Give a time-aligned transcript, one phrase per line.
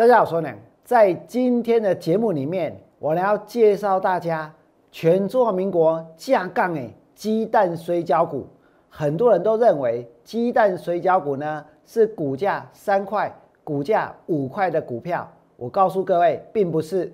[0.00, 0.48] 大家好，我呢，
[0.82, 4.50] 在今天的节目里面，我呢要介绍大家
[4.90, 8.46] 全中华民国架杠诶鸡蛋水饺股。
[8.88, 13.30] 很多人都认为鸡蛋水饺股呢是股价三块、
[13.62, 15.30] 股价五块的股票。
[15.58, 17.12] 我告诉各位，并不是。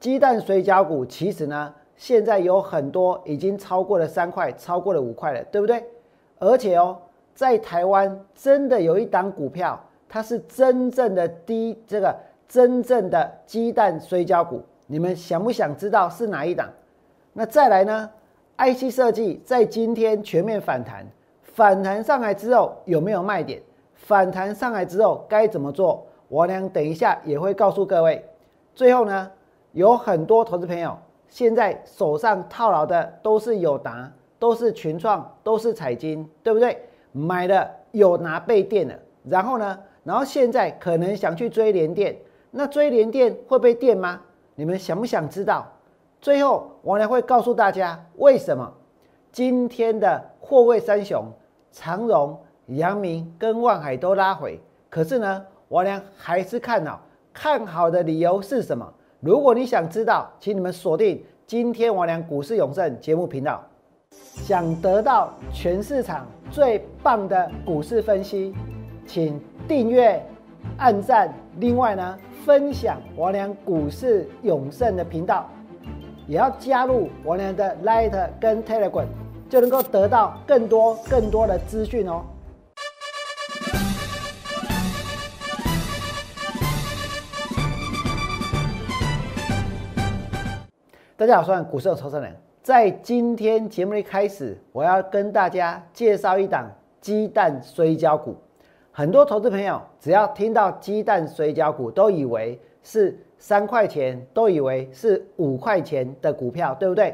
[0.00, 5.84] 鸡蛋水饺股其实呢，现在有很多已经超过了三块，超过了五块了，对不对？
[6.38, 6.96] 而且哦，
[7.34, 9.78] 在台湾真的有一档股票。
[10.14, 12.16] 它是真正的低这个
[12.46, 16.70] 真正的鸡蛋水饺股，你们想不想知道是哪一档？
[17.32, 18.08] 那再来呢
[18.56, 21.04] ？IC 设计在今天全面反弹，
[21.42, 23.60] 反弹上来之后有没有卖点？
[23.96, 26.06] 反弹上来之后该怎么做？
[26.28, 28.24] 我俩等一下也会告诉各位。
[28.72, 29.28] 最后呢，
[29.72, 30.96] 有很多投资朋友
[31.28, 36.80] 现在手上套牢的都是友达，都是群创，都是彩金，对不对？
[37.10, 39.76] 买了有拿被电了，然后呢？
[40.04, 42.16] 然后现在可能想去追连电，
[42.50, 44.20] 那追连电会被电吗？
[44.54, 45.66] 你们想不想知道？
[46.20, 48.72] 最后我呢会告诉大家为什么
[49.32, 51.24] 今天的货柜三雄
[51.72, 57.00] 长荣、阳明跟万海都拉回，可是呢，我呢还是看好，
[57.32, 58.86] 看好的理由是什么？
[59.20, 63.62] 如果你想知道，请你们锁定今天我俩股市永胜节目频道，
[64.10, 68.54] 想得到全市场最棒的股市分析。
[69.06, 70.20] 请订阅、
[70.78, 75.48] 按赞，另外呢，分享王良股市永胜的频道，
[76.26, 79.06] 也要加入王良的 Light 跟 Telegram，
[79.48, 82.24] 就能够得到更多更多的资讯哦。
[91.16, 92.34] 大家好，我是股市的投资人。
[92.62, 96.68] 在今天节目一开始，我要跟大家介绍一档
[97.00, 98.34] 鸡蛋摔跤股。
[98.96, 107.12] 很多投资朋友只要听到鸡蛋水饺股，都以为是三块钱，都以为是五块钱的股票，对不对？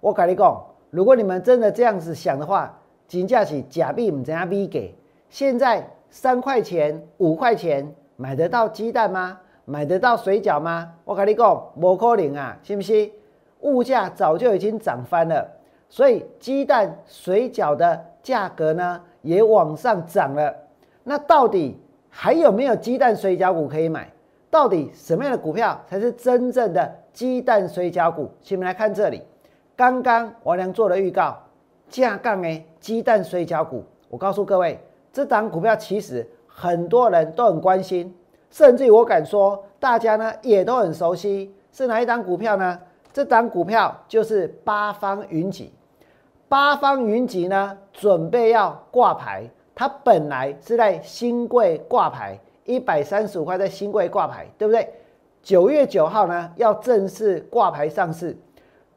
[0.00, 2.76] 我跟你讲，如果你们真的这样子想的话，
[3.06, 4.92] 金价是假币，唔怎样币给？
[5.28, 9.38] 现在三块钱、五块钱买得到鸡蛋吗？
[9.64, 10.92] 买得到水饺吗？
[11.04, 13.08] 我跟你讲，不可能啊，信不信？
[13.60, 15.48] 物价早就已经涨翻了，
[15.88, 20.52] 所以鸡蛋水饺的价格呢，也往上涨了。
[21.02, 21.78] 那到底
[22.08, 24.10] 还有没有鸡蛋水饺股可以买？
[24.50, 28.28] 到底什么样的股票才是真正的鸡蛋水饺股？
[28.42, 29.22] 请们来看这里，
[29.76, 31.38] 刚刚王良做了预告，
[31.88, 33.84] 架杠诶，鸡蛋水饺股。
[34.08, 34.80] 我告诉各位，
[35.12, 38.12] 这档股票其实很多人都很关心，
[38.50, 42.78] 甚至于我敢说，大家呢也都很熟悉，是哪一档股票呢？
[43.12, 45.72] 这档股票就是八方云集。
[46.48, 49.48] 八方云集呢，准备要挂牌。
[49.80, 54.86] 它本来是在新贵挂牌，一百三十五块在新贵挂牌，对不对？
[55.42, 58.36] 九月九号呢要正式挂牌上市。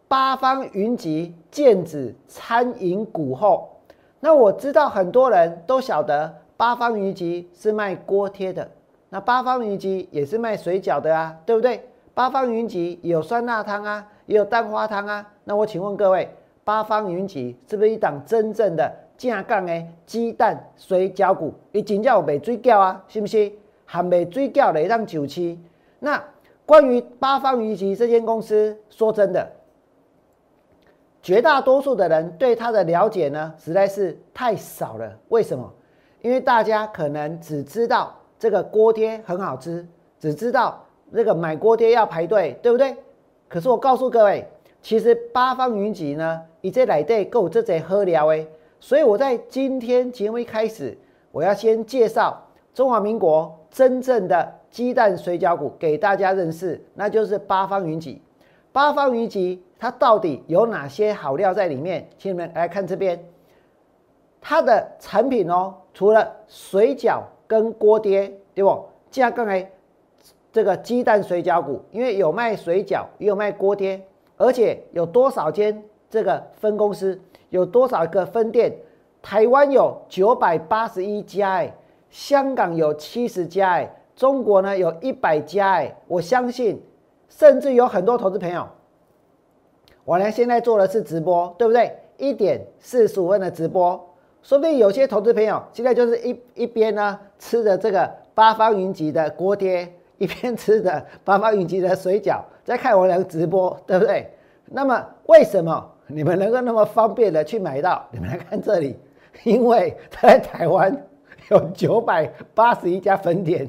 [0.09, 3.77] 八方云集剑指餐饮股后，
[4.19, 8.69] 那我知道很多人都晓得八方云集是卖锅贴的，
[9.07, 11.87] 那八方云集也是卖水饺的啊，对不对？
[12.13, 15.25] 八方云集有酸辣汤啊，也有蛋花汤啊。
[15.45, 16.29] 那我请问各位，
[16.65, 18.93] 八方云集是不是一档真正的？
[19.17, 23.51] 正港的鸡蛋水饺股，伊真正有卖水饺啊，是不是？
[23.85, 25.59] 含卖水饺的让九七。
[25.99, 26.21] 那
[26.65, 29.51] 关于八方云集这间公司，说真的，
[31.21, 35.17] 绝大多数的人对它的了解呢，实在是太少了。
[35.29, 35.71] 为什么？
[36.21, 39.85] 因为大家可能只知道这个锅贴很好吃，
[40.19, 42.95] 只知道那个买锅贴要排队，对不对？
[43.47, 44.47] 可是我告诉各位，
[44.81, 48.47] 其实八方云集呢，伊这内底够这些好料诶。
[48.83, 50.97] 所以我在今天节目一开始，
[51.31, 52.37] 我要先介绍
[52.73, 58.21] 中华民国真正的鸡蛋水饺股给大家认识，那就是八方云集。
[58.73, 62.05] 八方云集它到底有哪些好料在里面？
[62.17, 63.17] 请你们来看这边，
[64.41, 68.83] 它的产品哦，除了水饺跟锅贴，对不？
[69.09, 69.65] 加刚才
[70.51, 74.05] 这个鸡蛋水饺股，因为有卖水饺，也有卖锅贴，
[74.35, 77.17] 而且有多少间这个分公司？
[77.53, 78.75] 有多少个分店？
[79.21, 81.73] 台湾有九百八十一家，哎，
[82.09, 86.81] 香港有七十家，哎，中国呢有一百家，哎，我相信，
[87.29, 88.67] 甚至有很多投资朋友，
[90.03, 91.95] 我呢现在做的是直播，对不对？
[92.17, 94.03] 一点四十五分的直播，
[94.41, 104.27] 说不定有些投资朋友现在就是一一边呢吃着这个八方云集的锅贴， 一边吃着八方云集的水饺，在看我俩直播，对不对？
[104.65, 105.91] 那么为什么？
[106.07, 108.05] 你们能够那么方便的去买到？
[108.11, 108.97] 你们来看这里，
[109.43, 110.95] 因为在台湾
[111.49, 113.67] 有九百八十一家分店，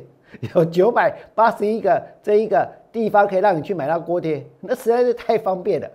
[0.55, 5.89] 有九百八十一个这一个地方可以让你去买到锅贴，那实在是太方便了。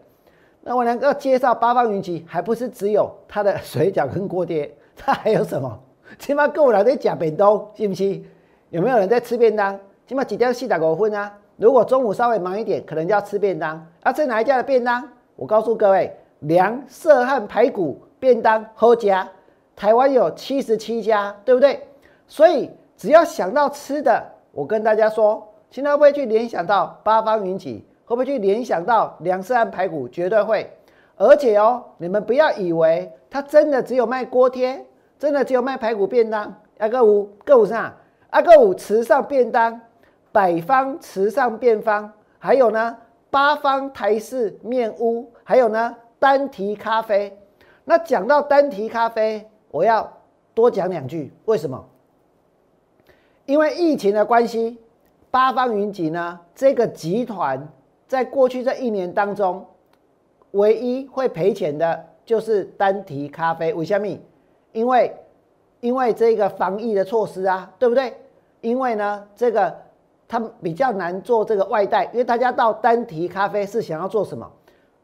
[0.62, 5.80] 那我能够介绍八方云集，还不是只有它的水饺跟锅贴，它还有什么？
[6.18, 8.26] 起码够人在讲便当，信不信？
[8.70, 9.80] 有没有人在吃便当？
[10.08, 11.32] 起码几点四打五分啊？
[11.56, 13.86] 如果中午稍微忙一点，可能就要吃便当。
[14.02, 15.08] 啊，吃哪一家的便当？
[15.36, 19.28] 我告诉各位，梁色汉排骨便当好家，
[19.76, 21.86] 台湾有七十七家，对不对？
[22.28, 27.86] 所以只要想到吃的，我跟大家说，现在会不会去联想到八方云集？
[28.06, 30.08] 会不会去联想到梁色汉排骨？
[30.08, 30.70] 绝对会。
[31.16, 34.86] 而且哦，你们不要以为它真的只有卖锅贴，
[35.18, 36.54] 真的只有卖排骨便当。
[36.78, 37.94] 阿哥五，哥五上，
[38.30, 39.80] 阿哥五慈善便当，
[40.32, 42.96] 百方慈善便方，还有呢
[43.30, 47.36] 八方台式面屋，还有呢单提咖啡。
[47.86, 50.12] 那讲到单提咖啡，我要
[50.54, 51.84] 多讲两句，为什么？
[53.46, 54.78] 因为疫情的关系，
[55.32, 57.68] 八方云集呢这个集团
[58.08, 59.66] 在过去这一年当中，
[60.52, 63.74] 唯一会赔钱的就是单提咖啡。
[63.74, 64.08] 为什么？
[64.72, 65.16] 因为
[65.80, 68.14] 因为这个防疫的措施啊，对不对？
[68.62, 69.76] 因为呢，这个
[70.28, 74.52] 他们比较难做这个外带，因为大家到单提咖啡是想要做什么？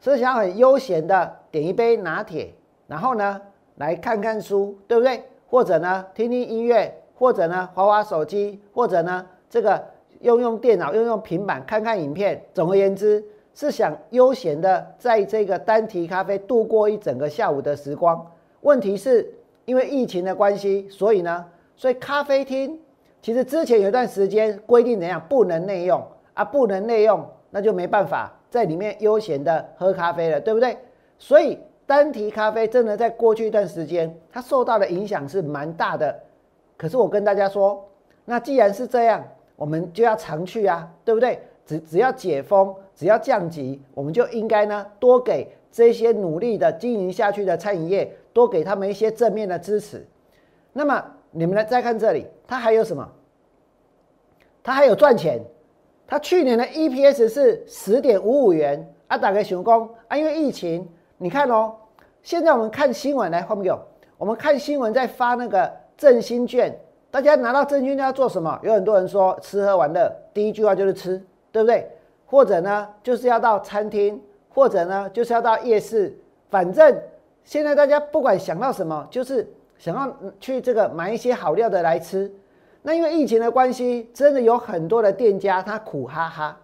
[0.00, 2.52] 是想很悠闲的点一杯拿铁，
[2.86, 3.40] 然后呢
[3.76, 5.22] 来看看书，对不对？
[5.48, 6.92] 或者呢听听音乐。
[7.18, 9.82] 或者呢，滑滑手机，或者呢，这个
[10.20, 12.38] 用用电脑，用用平板看看影片。
[12.52, 18.22] 总而言之，是想悠闲的在这个单提咖啡度过一整个下午的时光。
[18.60, 19.32] 问题是
[19.64, 21.42] 因为疫情的关系，所以呢，
[21.74, 22.78] 所以咖啡厅
[23.22, 30.76] 其实之前有段时间规定怎样不能内用啊，不能内用，那就没办法在里面悠闲的喝咖啡了，对不对？
[31.18, 36.18] 所以单提咖啡真的在过去一段时间，它受到的影响是蛮大的。
[36.76, 37.88] 可是我跟大家说，
[38.24, 39.24] 那既然是这样，
[39.56, 41.40] 我们就要常去啊，对不对？
[41.64, 50.06] 只只要解封，只要降级，我们就应该呢多给这些努力的经营下去的餐饮业，多给他们一些正面的支持。
[50.72, 53.08] 那么你们来再看这里，它还有什么？
[54.62, 55.40] 它还有赚钱。
[56.06, 60.88] 它去年的 EPS 是十点五五元啊，打个熊工啊，因为疫情，
[61.18, 61.74] 你看哦，
[62.22, 63.78] 现在我们看新闻来，后面有
[64.16, 65.70] 我们看新闻在发那个。
[65.96, 66.78] 振兴券，
[67.10, 68.60] 大家拿到振兴券要做什么？
[68.62, 71.16] 有很多人说吃喝玩乐，第一句话就是吃，
[71.50, 71.90] 对不对？
[72.26, 76.14] 或者呢，就是要到餐厅，或者呢，就是要到夜市。
[76.50, 76.94] 反正
[77.44, 82.30] 现在大家不管想到什么，就是想要去这个买一些好料的来吃。
[82.86, 86.56] 那因为疫情的关系，真的有很多的店家他苦哈哈，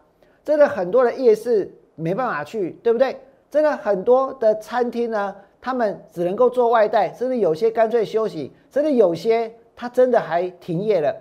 [0.45, 3.21] 真的很多的夜市没办法去，对不对？
[3.51, 5.35] 真的很多的餐厅呢。
[5.61, 11.13] 他们只能够做外带，甚至有些干脆休息，甚至有些他真的还停业了。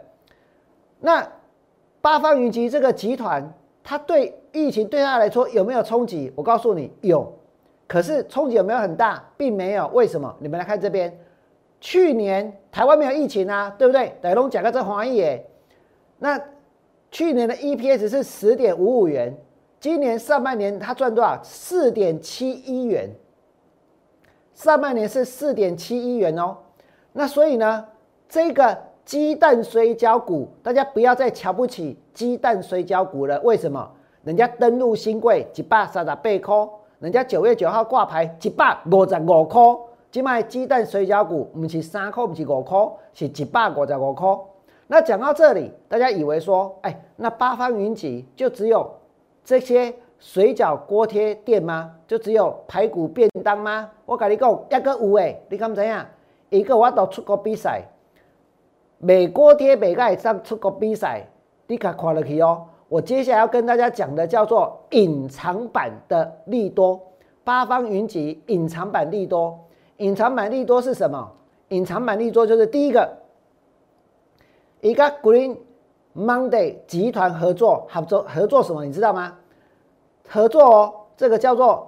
[1.00, 1.28] 那
[2.00, 3.52] 八方云集这个集团，
[3.84, 6.32] 它对疫情对他来说有没有冲击？
[6.36, 7.32] 我告诉你有，
[7.88, 9.88] 可是冲击有没有很大，并没有。
[9.88, 10.36] 为什么？
[10.40, 11.16] 你们来看这边，
[11.82, 14.16] 去年台湾没有疫情啊，对不对？
[14.22, 15.44] 等龙讲个这黄页，
[16.20, 16.40] 那
[17.10, 19.36] 去年的 EPS 是十点五五元，
[19.80, 21.38] 今年上半年他赚多少？
[21.44, 23.10] 四点七一元。
[24.54, 26.56] 上半年是四点七一元哦，
[27.14, 27.84] 那所以呢，
[28.30, 33.42] 这个鸡蛋水饺股，大家不要再瞧不起鸡蛋水饺股了。
[33.42, 33.92] 为什么？
[34.24, 36.70] 人家登陆新贵一百三十八块，
[37.00, 39.62] 人家九月九号挂牌一百五十五块。
[40.12, 42.78] 今卖鸡蛋水饺股毋是三块，毋是五块，
[43.14, 44.38] 是一百五十五块。
[44.88, 48.92] 那讲到这里，大家以为说，哎，那八方云集就只有
[49.44, 49.94] 这些？
[50.20, 51.96] 水饺锅贴店吗？
[52.06, 53.90] 就只有排骨便当吗？
[54.06, 56.06] 我跟你讲，一个有诶，你敢知影？
[56.50, 57.82] 一个我都出国比赛，
[59.00, 61.28] 卖锅贴卖个上出国比赛，
[61.66, 62.68] 你看看落去哦。
[62.88, 67.02] 我接下来要跟大家讲的叫做隐藏版的利多，
[67.44, 69.60] 八方云集隐藏版利多。
[70.02, 71.32] 隐藏版利多是什么？
[71.70, 73.08] 隐藏版利多就是第一个，
[74.82, 75.58] 一个 Green
[76.18, 78.84] Monday 集团合作合作合作什么？
[78.84, 79.38] 你知道吗？
[80.28, 81.88] 合作哦，这个叫做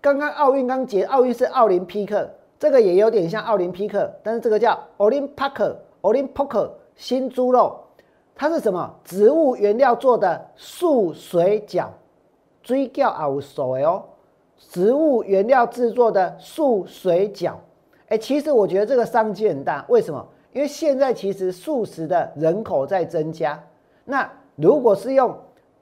[0.00, 2.30] 刚刚奥运刚结，奥运是奥林匹克，
[2.60, 7.76] 这个也有点像奥林匹克，但是这个叫 Olympic，Olympic 新猪肉，
[8.36, 8.94] 它是什么？
[9.02, 11.88] 植物原料做的素水饺，
[12.62, 14.04] 追叫熬水哦，
[14.70, 17.52] 植物原料制作的素水饺，
[18.08, 20.26] 哎，其实我觉得这个商机很大，为什么？
[20.52, 23.62] 因为现在其实素食的人口在增加，
[24.04, 25.34] 那如果是用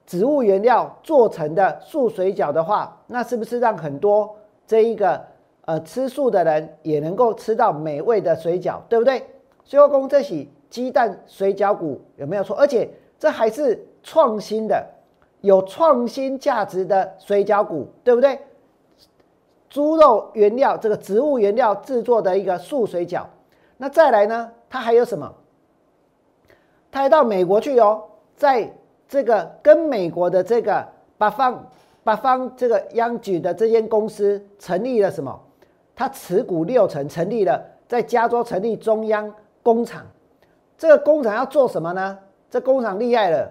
[0.06, 4.34] 植物原料做成的素水饺的话，那是不是让很多
[4.66, 5.20] 这一个
[5.64, 9.24] 呃吃素的人也能够吃到美味的水饺，对不对？
[9.64, 12.56] 所以公这起鸡蛋水饺股有没有错？
[12.56, 14.84] 而且这还是创新的，
[15.40, 18.38] 有创新价值的水饺股，对不对？
[19.70, 23.22] 猪肉原料，这个植物原料制作的一个素水饺。
[23.78, 24.50] 那再来呢？
[24.68, 25.32] 它还有什么？
[26.90, 28.02] 它还到美国去哦，
[28.36, 28.70] 在
[29.08, 30.86] 这个跟美国的这个
[31.16, 31.66] 八方
[32.02, 35.40] 八方这个央举的这间公司成立了什么？
[35.94, 40.04] 它持股六成，成立了在加州成立中央工厂。
[40.76, 42.18] 这个工厂要做什么呢？
[42.50, 43.48] 这工厂厉害了。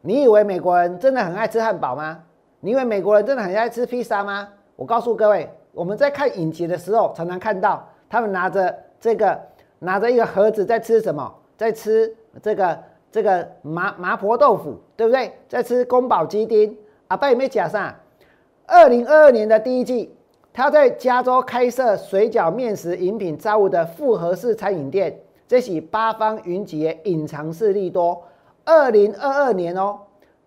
[0.00, 2.24] 你以为美国人真的很爱吃汉堡吗？
[2.60, 4.48] 你以为美国人真的很爱吃披萨吗？
[4.76, 9.40] 我告诉各位，我们在看影集的时候，常常看到他们拿着这个
[9.78, 11.32] 拿着一个盒子在吃什么？
[11.56, 12.12] 在吃
[12.42, 12.78] 这个
[13.10, 15.32] 这个麻麻婆豆腐，对不对？
[15.48, 16.76] 在吃宫保鸡丁。
[17.08, 17.94] 阿爸有没有讲上？
[18.66, 20.14] 二零二二年的第一季，
[20.52, 28.22] 他在加州开设水饺、面食、饮品、招物的复合式餐饮店，这是八方云集隐藏式利多。
[28.64, 29.98] 二零二二年哦，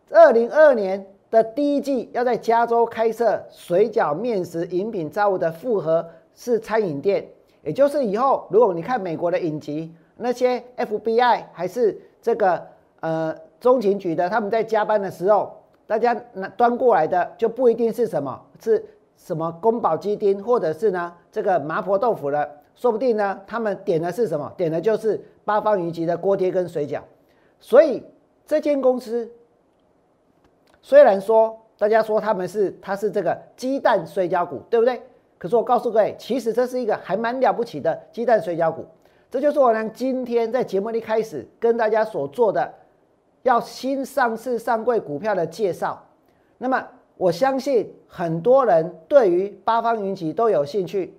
[0.09, 1.05] 二零二二年。
[1.31, 7.27] 的第一季要在加州开设水饺、面食、饮品、造物的复合式餐饮店，
[7.63, 12.65] 也就是以后如果你看美国的影集，那些 FBI 还是这个
[13.01, 15.51] 呃中情局的，他们在加班的时候，
[15.87, 18.85] 大家拿端过来的就不一定是什么，是
[19.17, 24.53] 什么宫保鸡丁，或者是呢这个麻婆豆腐了，说不定呢他们点的是什么？
[24.55, 27.01] 点的就是八方云集的锅贴跟水饺，
[27.59, 28.03] 所以
[28.45, 29.29] 这间公司。
[30.85, 35.01] 虽然说大家说他们是它是这个鸡蛋水饺股，对不对？
[35.39, 38.85] 可是我告诉各位，其实这是一个还蛮了不起的鸡蛋水饺股。
[39.31, 42.71] 这就是我呢今天在节目一开始跟大家所做的
[43.41, 45.99] 要新上市上柜股票的介绍。
[46.59, 46.87] 那么
[47.17, 51.17] 我相信很多人对于八方云集都有兴趣，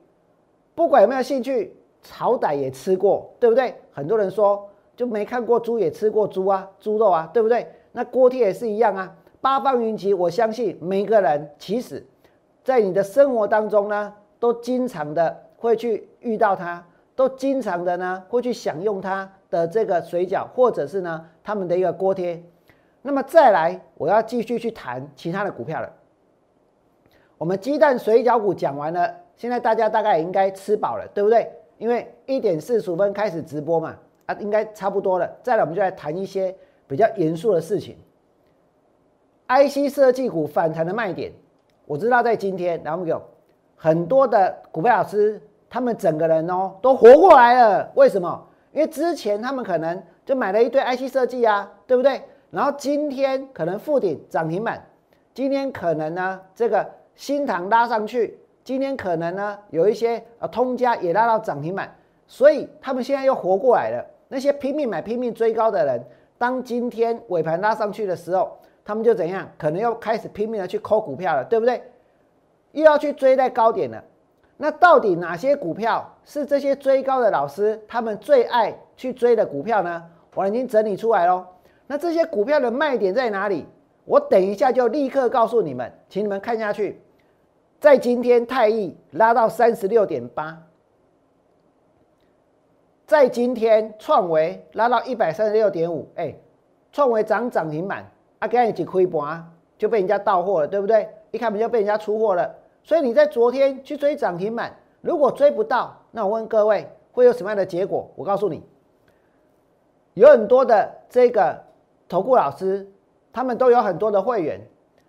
[0.77, 1.77] 不管有没有兴趣，
[2.09, 3.75] 好歹也吃过，对不对？
[3.91, 7.67] 很多人说就没看过猪也吃过猪啊，猪肉啊，对不对？
[7.91, 9.13] 那锅贴也是一样啊。
[9.41, 12.05] 八方云集，我相信每个人其实，
[12.65, 22.43] 在你的生活当中呢，都经常的会去遇到它，都经常的呢会去享用它的这个水饺，或者是呢他们的一个锅贴。
[23.03, 25.93] 那么再来，我要继续去谈其他的股票了。
[27.39, 31.49] 我们鸡蛋水饺股讲完了，现在大家大概也应该吃饱了，对不对？
[31.79, 35.31] 因为一点四十五分开始直播嘛，啊，应该差不多了。
[35.43, 36.53] 再来，我们就来谈一些
[36.89, 37.97] 比较严肃的事情。
[39.49, 41.33] IC 设计股反弹的卖点，
[41.87, 43.23] 我知道在今天，然后有
[43.77, 47.89] 很多的股票老师，他们整个人哦都活过来了。
[47.95, 48.45] 为什么？
[48.73, 52.21] 因为之前他们可能就买了一堆 IC 设计啊，对不对？
[52.51, 54.85] 然后今天可能附顶涨停板，
[55.33, 56.85] 今天可能呢这个
[57.15, 61.95] 新塘拉上去，今天可能呢有一些呃通家也拉到涨停板，
[62.27, 64.05] 所以他们现在又活过来了。
[64.27, 66.05] 那些拼命买、拼命追高的人，
[66.37, 68.59] 当今天尾盘拉上去的时候。
[68.87, 69.51] 他们就怎样？
[69.59, 71.83] 可能要开始拼命的去抠股票了，对不对？
[72.71, 74.03] 又要去追在高点了。
[74.57, 80.03] 那到底哪些股票是这些追高的老师他们最爱去追的股票呢？
[80.35, 81.45] 我已经整理出来喽。
[81.89, 83.67] 那这些股票的卖点在哪里？
[84.05, 87.03] 我等一下就立刻告诉你们，请你们看下去。
[87.81, 90.57] 在今天泰益拉到三十六点八，
[93.05, 96.35] 在今天创维拉到一百三十六点五，哎，
[96.93, 98.09] 创维涨涨停板。
[98.39, 101.09] 啊，刚一起亏盘就被人家到货了，对不对？
[101.31, 108.11] 一开门就被人家出货了，所以你在昨天去追涨停板，如果追不到，那我问各位会有什么样的结果？
[108.15, 108.63] 我告诉你，
[110.15, 111.63] 有很多的这个
[112.09, 112.87] 投顾老师，
[113.33, 114.61] 他们都有很多的会员，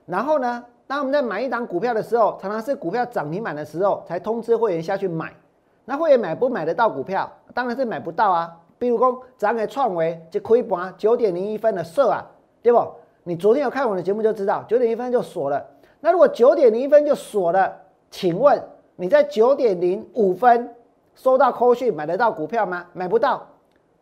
[0.05, 5.33] 然后呢，当我们在买一档股票的时候，常常是股票涨停板的时候才通知会员下去买，
[5.85, 7.31] 那会员买不买得到股票？
[7.53, 8.53] 当然是买不到啊。
[8.79, 12.23] 比如说，咱给创维就亏盘九点零一分的设啊，
[12.61, 12.79] 对不？
[13.27, 15.61] 你昨天有看我的节目就知道，九点一分就锁了。
[15.99, 17.75] 那如果九点零一分就锁了，
[18.09, 18.57] 请问
[18.95, 20.73] 你在九点零五分
[21.13, 22.85] 收到扣讯买得到股票吗？
[22.93, 23.45] 买不到。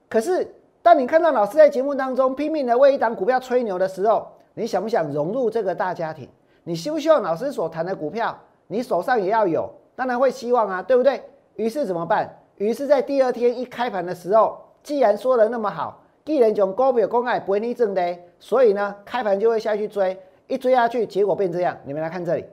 [0.08, 0.48] 可是
[0.84, 6.30] 当你看到老师在节目当中拼命的为一档股票吹牛的时候，你想不想融入这个大家庭？
[6.64, 9.68] 你希不希望老师所谈的股票你手上也要有？
[9.96, 11.20] 当然会希望啊，对不对？
[11.56, 12.32] 于是怎么办？
[12.58, 16.00] 于是，在第二天一开盘的时候，既然说的那么好。
[16.26, 21.78] 既然从高表公开不会逆正的，所以呢，开盘就会下去追，一追下去，结果变这样。
[21.86, 22.44] 你们来看这里，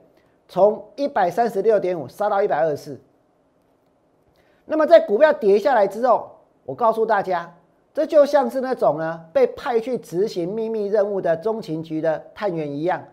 [0.47, 3.01] 从一百三十六点五杀到一百二十四。
[4.65, 6.29] 那么在股票跌下来之后，
[6.65, 7.51] 我告诉大家，
[7.95, 13.03] 这就像是那种呢被派去执行秘密任务的中情局的探员一样，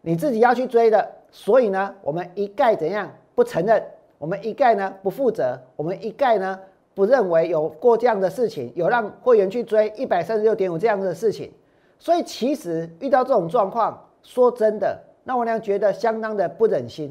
[0.00, 1.16] 你自己要去追的。
[1.32, 3.84] 所以呢，我们一概怎样不承认？
[4.16, 5.60] 我们一概呢不负责？
[5.74, 6.60] 我们一概呢？
[7.00, 11.50] 不认为有过这样的事情，有让会员去追一百三十六点五这样的事情。
[11.98, 17.10] 所以其实遇到这种状况，说真的，那我俩觉得相当的不忍心。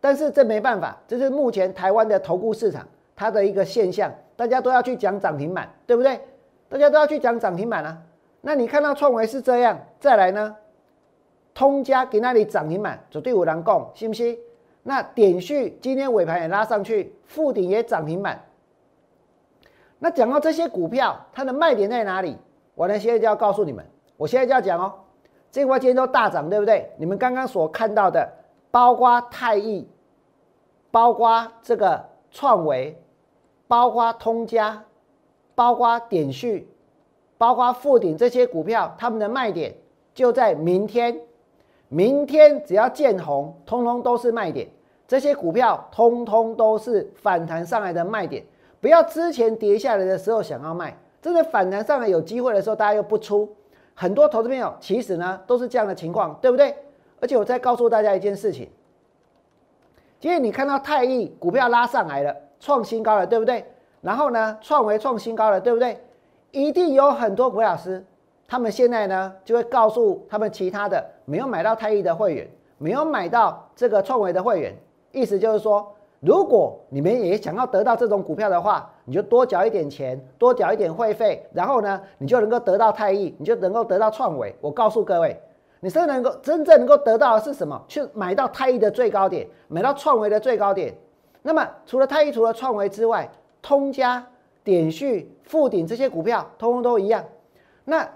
[0.00, 6.20] 但是这没办法，这是目前台湾的投顾市场它的一个现象，大家都要去讲涨停板，对不对？
[6.68, 7.96] 大家都要去讲涨停板啊。
[8.40, 10.56] 那你看到创维是这样，再来呢？
[11.54, 14.36] 通家给那里涨停板，绝对有人讲，信不信？
[14.82, 18.42] 那点序今天尾盘也拉上去，附顶也涨停板。
[20.02, 22.36] 那讲到这些股票，它的卖点在哪里？
[22.74, 24.92] 我呢现在就要告诉你们，我现在就要讲哦。
[25.48, 26.90] 这块今天都大涨，对不对？
[26.96, 28.28] 你们刚刚所看到的，
[28.72, 29.88] 包括泰益，
[30.90, 33.00] 包括这个创维，
[33.68, 34.82] 包括通家，
[35.54, 36.68] 包括点序。
[37.38, 39.72] 包括富鼎这些股票，他们的卖点
[40.12, 41.16] 就在明天。
[41.88, 44.68] 明天只要见红，通通都是卖点。
[45.06, 48.44] 这些股票通通都是反弹上来的卖点。
[48.82, 53.48] 不要之前跌下来的时候想要卖，真的反弹上来有机会的时候，大家又不出。
[53.94, 56.74] 很多投资朋友其实呢都是这样的情况，对不对？
[57.20, 58.68] 而且我再告诉大家一件事情，
[60.18, 63.64] 今天你看到泰益股票拉上来了，创新高了，对不对？
[64.00, 65.96] 然后呢，创维创新高了，对不对？
[66.50, 68.04] 一定有很多股老师，
[68.48, 74.76] 他们现在呢就会告诉他们其他的没有买到泰益的会员，没有买到这个创维的会员，
[75.12, 84.54] 意思就是说，如果你们也想要得到这种股票的话，你就多缴一点钱，多缴一点会费，然后呢，你就能够得到泰益，你就能够得到创维。
[84.60, 85.36] 我告诉各位，
[85.80, 87.82] 你是能够真正能够得到的是什么？
[87.88, 90.94] 去买到泰益的最高点，买到创维的最高点。
[91.42, 93.28] 那么除了泰益，除了创维之外，
[93.60, 94.24] 通家。
[94.64, 97.24] 点序、富鼎这些股票，通通都一样。
[97.84, 98.08] 那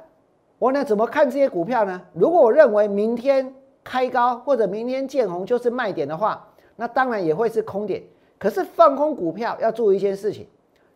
[0.60, 0.84] 我呢？
[0.84, 2.00] 怎么看这些股票呢？
[2.12, 6.46] 如果我认为明天开高或者明天见红就是卖点的话，
[6.76, 8.02] 那当然也会是空点。
[8.38, 10.46] 可是放空股票要注意一件事情，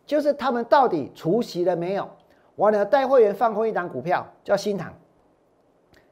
[0.05, 2.07] 就是他们到底除息了没有？
[2.55, 4.93] 我呢带会员放空一档股票叫新塘，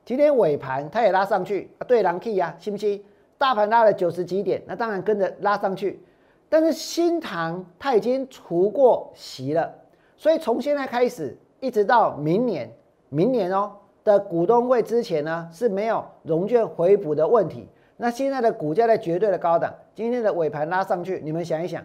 [0.04, 3.04] 今天尾盘它也拉上去啊，对，狼 K 呀，信不信？
[3.38, 6.02] 大盘拉了九十几点，那当然跟着拉上去。
[6.50, 9.72] 但是新塘它已经除过息了，
[10.18, 12.74] 所以从现在开始一直到明年，
[13.10, 13.72] 明年哦
[14.04, 17.68] 的股东会之前呢是没有融券回补的问题。
[18.02, 21.84] 那现在的股价在绝对的高档，今天的尾盘拉上去，你们想一想，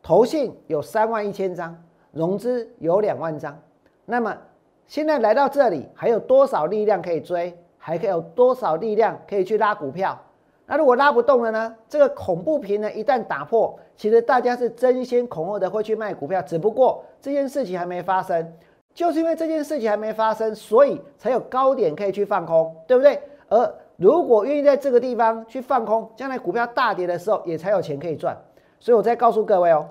[0.00, 1.76] 投信有三万一千张，
[2.12, 3.58] 融资有两万张，
[4.04, 4.38] 那么
[4.86, 7.52] 现在来到这里还有多少力量可以追？
[7.76, 10.16] 还可以有多少力量可以去拉股票？
[10.64, 11.74] 那如果拉不动了呢？
[11.88, 16.40] 这个恐怖平呢一旦打破，其实大家是争先恐后的会去卖股票。
[16.40, 18.52] 只不过这件事情还没发生，
[18.94, 23.20] 就是因为这件事情还没发生，所以才有高点可以去放空，对不对？
[23.48, 28.36] 而如果愿意在这个地方去放空，将来股票大跌的时候也才有钱可以赚。
[28.78, 29.88] 所以我再告诉各位哦，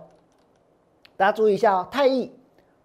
[1.17, 2.33] 大家注意一下哦，泰益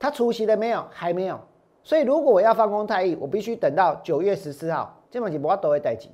[0.00, 0.84] 它除息了没有？
[0.90, 1.38] 还没有。
[1.84, 6.10] 所以如果我要放空泰益，我必须等到九月十四号，这本是不要都会待机。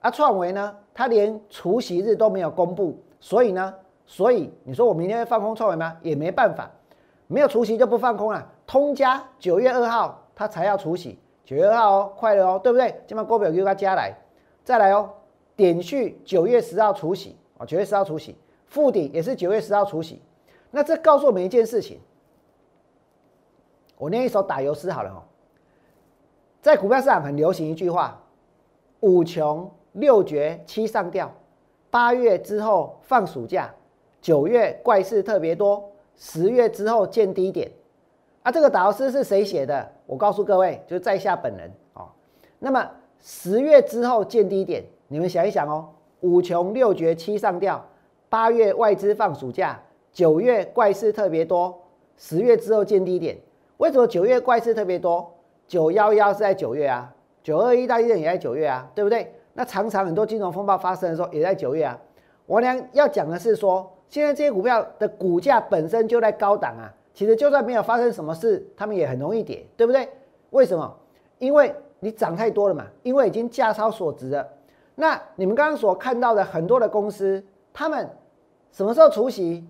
[0.00, 0.74] 啊，创维呢？
[0.94, 3.74] 它连除夕日都没有公布，所以呢，
[4.06, 5.94] 所以你说我明天会放空创维吗？
[6.00, 6.70] 也没办法，
[7.26, 8.50] 没有除夕就不放空了。
[8.66, 12.98] 通家九月二号它才要除夕，九月二号哦，快了哦，对不对？
[13.06, 14.14] 先把股表给它加来，
[14.66, 15.08] 再来哦。
[15.54, 20.20] 点序九月十号除夕啊，九月十号除夕，复顶也是九月十号除夕。
[20.72, 22.00] 那这告诉我们一件事情，
[23.96, 25.22] 我念一首打油诗好了哦。
[26.60, 28.20] 在股票市场很流行一句话：
[29.00, 29.70] 五穷。
[29.92, 31.32] 六绝七上吊，
[31.90, 33.74] 八月之后放暑假，
[34.20, 37.72] 九月怪事特别多，十月之后见低点。
[38.42, 39.90] 啊，这个导师是谁写的？
[40.04, 42.10] 我告诉各位，就是在下本人哦。
[42.58, 42.90] 那么
[43.28, 45.88] 十月之后见低点，你们想一想哦。
[46.20, 47.84] 五穷六绝七上吊，
[48.28, 51.76] 八月外资放暑假，九月怪事特别多，
[52.16, 53.36] 十月之后见低点。
[53.78, 55.28] 为什么九月怪事特别多？
[55.66, 57.12] 九幺幺是在九月啊，
[57.42, 59.34] 九二一大地震也在九月啊，对不对？
[59.54, 61.98] 那常常很多金融风暴发生的时候，也在九月啊。
[62.46, 66.94] 我俩要讲的是说，现在这些股票的股价本身就在高档啊。
[67.12, 70.08] 其实就算没有发生什么事，他们也很容易跌，对不对？
[70.50, 70.96] 为什么？
[71.38, 71.74] 因为
[72.06, 74.46] 你涨太多了嘛，因为已经价超所值了。
[74.94, 78.08] 那你们刚刚所看到的很多的公司，他们
[78.70, 79.66] 什么时候除息？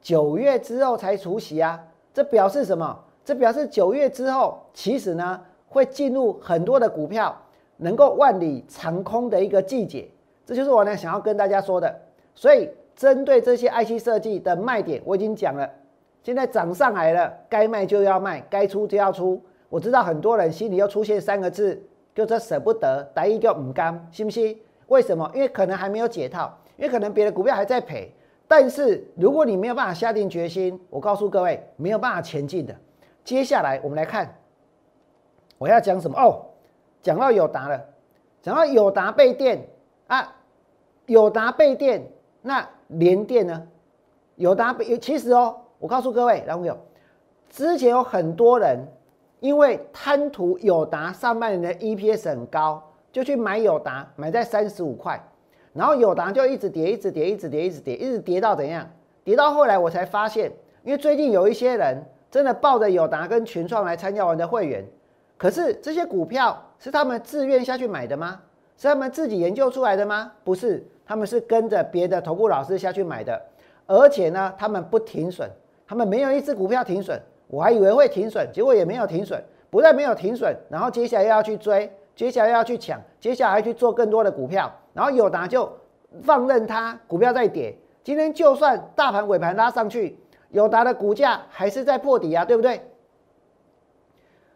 [0.00, 1.82] 九月之后才除息啊。
[2.14, 2.96] 这表示什么？
[3.24, 7.36] 这表示九月之后，其实呢会进入很多的股票。
[7.78, 10.08] 能够万里长空的一个季节，
[10.46, 12.00] 这就是我呢想要跟大家说的。
[12.36, 15.68] 所以针对这些 IC 设计的卖点，我已经讲了。
[16.22, 19.42] 现在涨上来了，该卖就要卖，该出就要出。
[19.70, 21.82] 我知道很多人心里又出现三个字，
[22.14, 24.58] 就是舍不得，打一个唔甘，信不信？
[24.88, 25.30] 为什么？
[25.32, 28.12] 因为可能还没有解套，因为可能别的股票还在赔，
[28.48, 32.74] 但是如果你没有办法下定决心，我告诉各位，没有办法前进的。
[33.22, 34.36] 接下来我们来看，
[35.56, 36.46] 我要讲什么哦？
[37.00, 37.80] 讲到友达了，
[38.42, 39.64] 讲到友达被电
[40.08, 40.34] 啊，
[41.06, 42.04] 友达被电，
[42.42, 43.68] 那联电呢？
[44.34, 46.76] 友达被其实哦，我告诉各位，老朋友，
[47.48, 48.78] 之前有很多人
[49.40, 55.20] 因为贪图友达上半年的 EPS 很高，就去买友达，买在三十五块，
[55.72, 58.88] 然后友达就一直跌，一直跌，一直跌，一直跌，一直跌到怎样？
[59.24, 60.52] 跌到后来我才发现，
[60.84, 64.84] 因为最近有一些人真的抱着友达跟群创来参加我的会员，
[65.36, 68.40] 可是这些股票是他们自愿下去买的吗？
[68.76, 70.32] 是他们自己研究出来的吗？
[70.42, 73.40] 不是，他们是跟着别的投顾老师下去买的。
[73.86, 75.50] 而且呢，他们不停损，
[75.86, 77.20] 他们没有一只股票停损，
[77.50, 85.70] 我还以为会停损，结果也没有停损，不但没有停损，然后接下来又要去追，接下来又要去抢，接下来去做更多的股票，然后友达就
[86.22, 90.16] 放任它股票在跌，今天就算大盘尾盘拉上去，
[90.50, 92.80] 友达的股价还是在破底啊，对不对？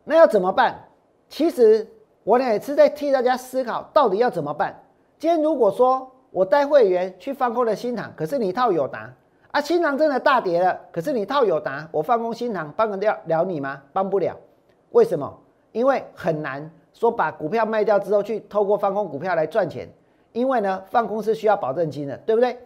[0.05, 0.85] 那要怎么办？
[1.29, 1.85] 其实
[2.23, 4.83] 我呢也是在替大家思考，到底要怎么办？
[5.19, 9.13] 今天如果说我带会员去放空了新塘，可是你套友达。
[9.55, 13.81] 啊，新塘真的大跌了，可是你套友达，我放空新塘，帮得了了你吗？
[13.93, 14.37] 帮不了，
[14.91, 15.33] 为什么？
[15.71, 19.89] 因为很难说把股票卖掉之后去透过放空股票来赚钱，
[20.33, 22.59] 因为呢，放空是需要保证金的，对不对？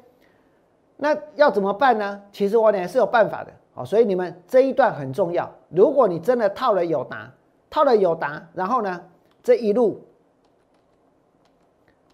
[0.96, 2.22] 那要怎么办呢？
[2.32, 5.46] 其实我呢是有办法的，好，所以你们这一段很重要。
[5.68, 7.30] 如果你真的套了友达，
[7.68, 8.98] 套了友达，然后呢，
[9.42, 10.02] 这一路，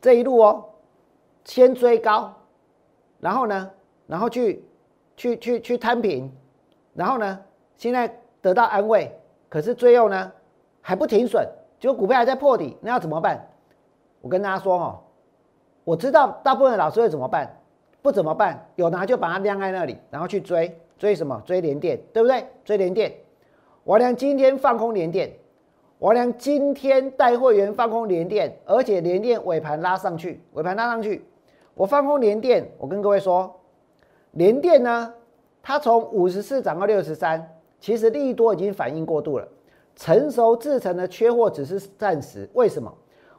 [0.00, 0.64] 这一路哦，
[1.44, 2.34] 先追高，
[3.20, 3.70] 然后呢？
[4.06, 4.62] 然后去，
[5.16, 6.30] 去去去摊平，
[6.92, 7.38] 然后呢，
[7.76, 9.10] 现在得到安慰，
[9.48, 10.30] 可是最后呢
[10.80, 11.48] 还不停损，
[11.80, 13.42] 结果股票还在破底，那要怎么办？
[14.20, 15.00] 我跟大家说哦，
[15.84, 17.50] 我知道大部分老师会怎么办，
[18.02, 21.42] 不怎么办，有拿就把它晾在那里，然后去追追什么？
[21.46, 22.46] 追连电，对不对？
[22.64, 23.10] 追连电，
[23.84, 25.32] 我俩今天放空连电，
[25.98, 31.24] 我俩今天带会员放空连电，而且连电尾盘拉上去，尾盘拉上去，
[31.74, 33.60] 我放空连电，我跟各位说。
[34.34, 35.12] 联电呢，
[35.62, 39.48] 它从五十四涨到六十三，其实利多已经反应过度了。
[39.96, 42.92] 成熟制成的缺货只是暂时，为什么？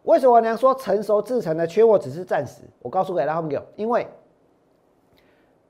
[0.03, 0.55] 为什么呢？
[0.55, 2.62] 说成熟制成的缺货只是暂时？
[2.81, 4.08] 我告诉给大家，因为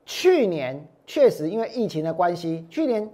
[0.04, 3.10] 去年确实因为疫情的关系，去年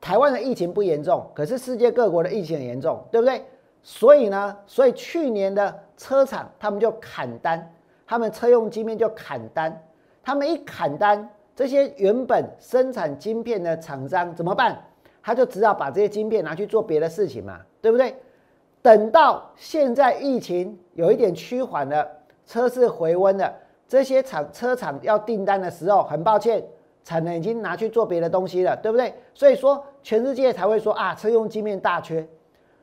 [0.00, 3.42] 台湾的疫情不严重，可是世界各国的疫情很严重，对不对？
[3.82, 7.74] 所以呢，所以去年的车厂他们就砍单，
[8.06, 9.82] 他们车用晶片就砍单，
[10.22, 11.28] 他们一砍单。
[11.58, 14.80] 这些原本生产晶片的厂商怎么办？
[15.20, 18.14] 他就只好把这些晶片拿去做别的事情嘛，对不对？
[18.80, 22.08] 等到现在疫情有一点趋缓了，
[22.46, 23.52] 车市回温了，
[23.88, 26.64] 这些厂车厂要订单的时候，很抱歉，
[27.02, 29.12] 产能已经拿去做别的东西了，对不对？
[29.34, 32.24] 所以说全世界才会说啊，车用晶片大缺，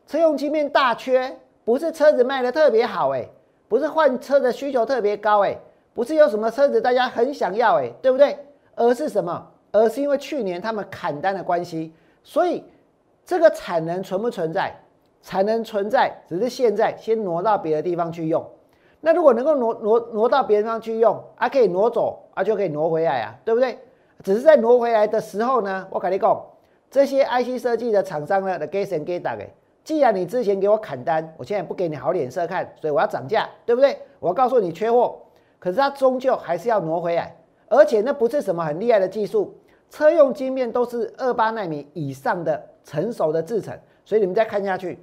[0.05, 1.33] 车用晶片大缺，
[1.63, 3.25] 不是车子卖的特别好哎，
[3.69, 5.57] 不是换车的需求特别高哎，
[5.93, 8.38] 不是有什么车子大家很想要哎，对不对？
[8.75, 9.47] 而是什么？
[9.71, 12.63] 而是因为去年他们砍单的关系，所以
[13.25, 14.73] 这个产能存不存在？
[15.21, 18.45] 产能存在，只是现在先挪到别的地方去用。
[19.01, 23.77] 那如果能够挪挪挪到别的地方去用，啊，可以挪走，啊，就可以挪回来啊，对不对？
[24.23, 26.41] 只是在挪回来的时候呢，我跟你讲，
[26.89, 29.51] 这些 IC 设计的厂商呢，的 get and get 打给，
[29.83, 33.97] 既然你之前给我砍单，我现在不给你好脸色看，所以我要涨价，对不对？
[34.19, 35.19] 我要告诉你缺货，
[35.59, 37.35] 可是它终究还是要挪回来。
[37.75, 39.53] 而且那不是什么很厉害的技术，
[39.89, 44.99] 车用晶片都是二八纳米以上的成熟的制程，所以你们再看下去，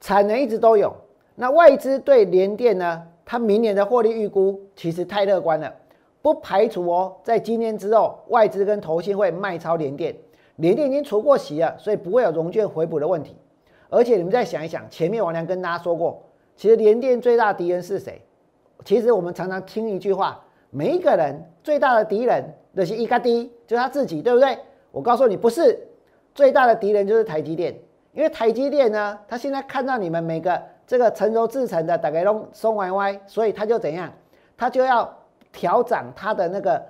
[0.00, 0.94] 产能一直都有。
[1.34, 3.02] 那外资对联电呢？
[3.26, 5.74] 它明年的获利预估其实太乐观了，
[6.20, 10.14] 不排除哦，在今年之后外资跟投信会卖超联电，
[10.56, 13.34] 联电已经除过息了，所以不会有融券回补的问题。
[13.88, 16.22] 而且你们再想一想，前面王良跟大家说过，
[16.54, 18.20] 其实联电最大敌人是谁？
[18.84, 24.58] 其实我们常常听一句话：每一个人最大的敌人就是一个低，就是他自己，对不对？
[24.90, 25.78] 我告诉你，不是
[26.34, 27.74] 最大的敌人就是台积电，
[28.12, 34.12] 因为台积电呢，他现在看到你们每个这个成熟制成的大概都松歪歪，所以他就怎样？
[34.56, 35.12] 他就要
[35.52, 36.80] 调整他的那个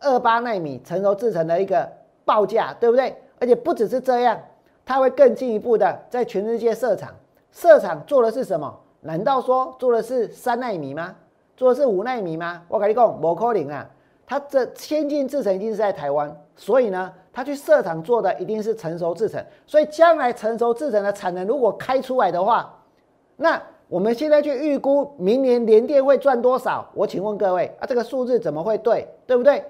[0.00, 1.90] 二八纳米成熟制成的一个
[2.24, 3.16] 报价，对不对？
[3.38, 4.38] 而且不只是这样，
[4.84, 7.14] 他会更进一步的在全世界设厂，
[7.52, 8.80] 设厂做的是什么？
[9.00, 11.14] 难道说做的是三纳米吗？
[11.56, 12.62] 做的是五纳米吗？
[12.68, 13.88] 我跟你讲，不可能啊！
[14.26, 19.44] 它这先进制程一定是在台湾，所以呢，它去设厂做的一定是成熟制程。
[19.66, 22.74] 所以将来成熟制程的产能如果开出来的话，
[23.36, 26.88] 那我们现在去预估明年联电会赚多少？
[26.94, 29.06] 我请问各位啊，这个数字怎么会对？
[29.26, 29.62] 对不对？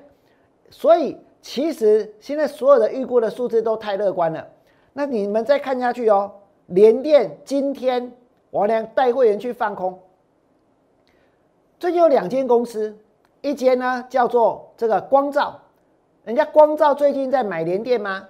[0.70, 4.46] 所以其实现在所有的预估的数字都太乐观了。
[4.92, 6.30] 那你们再看下去哦，
[6.66, 8.10] 联电今天
[8.50, 9.98] 我俩带会员去放空。
[11.84, 12.96] 最近有两间公司，
[13.42, 15.60] 一间呢叫做这个光照，
[16.24, 18.26] 人家光照最近在买联电吗？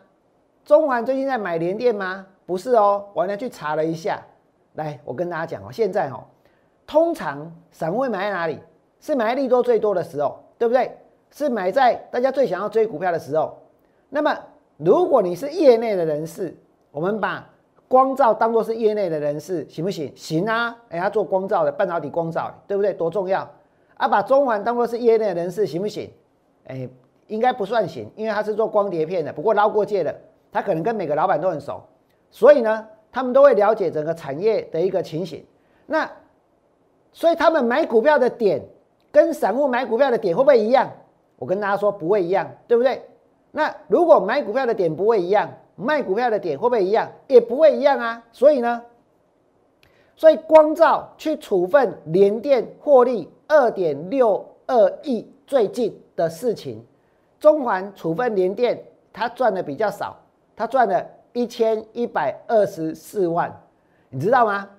[0.64, 2.27] 中环最近在买联电吗？
[2.47, 4.21] 不是哦，我呢去查了一下。
[4.73, 6.25] 来，我跟大家讲哦，现在哦，
[6.85, 8.59] 通常散户会买在哪里？
[8.99, 10.90] 是买在利多最多的时候，对不对？
[11.31, 13.57] 是买在大家最想要追股票的时候。
[14.09, 14.37] 那么，
[14.79, 16.53] 如果你是业内的人士，
[16.90, 17.49] 我们把
[17.95, 20.13] 光照当做是业内的人士，行不行？
[20.17, 22.93] 行啊，哎，他做光照的半导体光照，对不对？
[22.93, 23.49] 多重要
[23.97, 24.09] 啊！
[24.09, 26.11] 把中环当做是业内的人士，行不行？
[26.67, 26.89] 哎，
[27.29, 30.13] 应该不算行，因为他是做光碟片的，不过捞过界的，
[30.51, 31.81] 他可能跟每个老板都很熟，
[32.33, 32.85] 所以呢。
[33.17, 35.47] 他们都会了解整个产业的一个情形，
[35.87, 36.11] 那
[37.13, 38.61] 所以他们买股票的点
[39.13, 40.91] 跟散户买股票的点会不会一样？
[41.37, 43.01] 我跟大家说不会一样，对不对？
[43.53, 47.11] 那如果买股票的点不会一样，卖股票的点会不会一样？
[47.27, 48.23] 也不会一样啊。
[48.33, 48.83] 所以呢，
[50.17, 56.85] 所以光照去处分联电获利二点六二亿最近的事情，
[57.39, 58.83] 中环处分联电，
[59.13, 60.17] 他赚的比较少，
[60.57, 61.07] 他赚了。
[61.37, 63.53] 一千一百二十四万，
[64.09, 64.71] 你知道吗？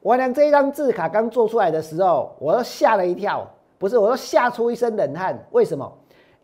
[0.00, 5.42] 我俩这一张字卡刚做出来的时候，我都吓了一跳，不是，我都吓出一身冷汗。
[5.52, 5.90] 为什么？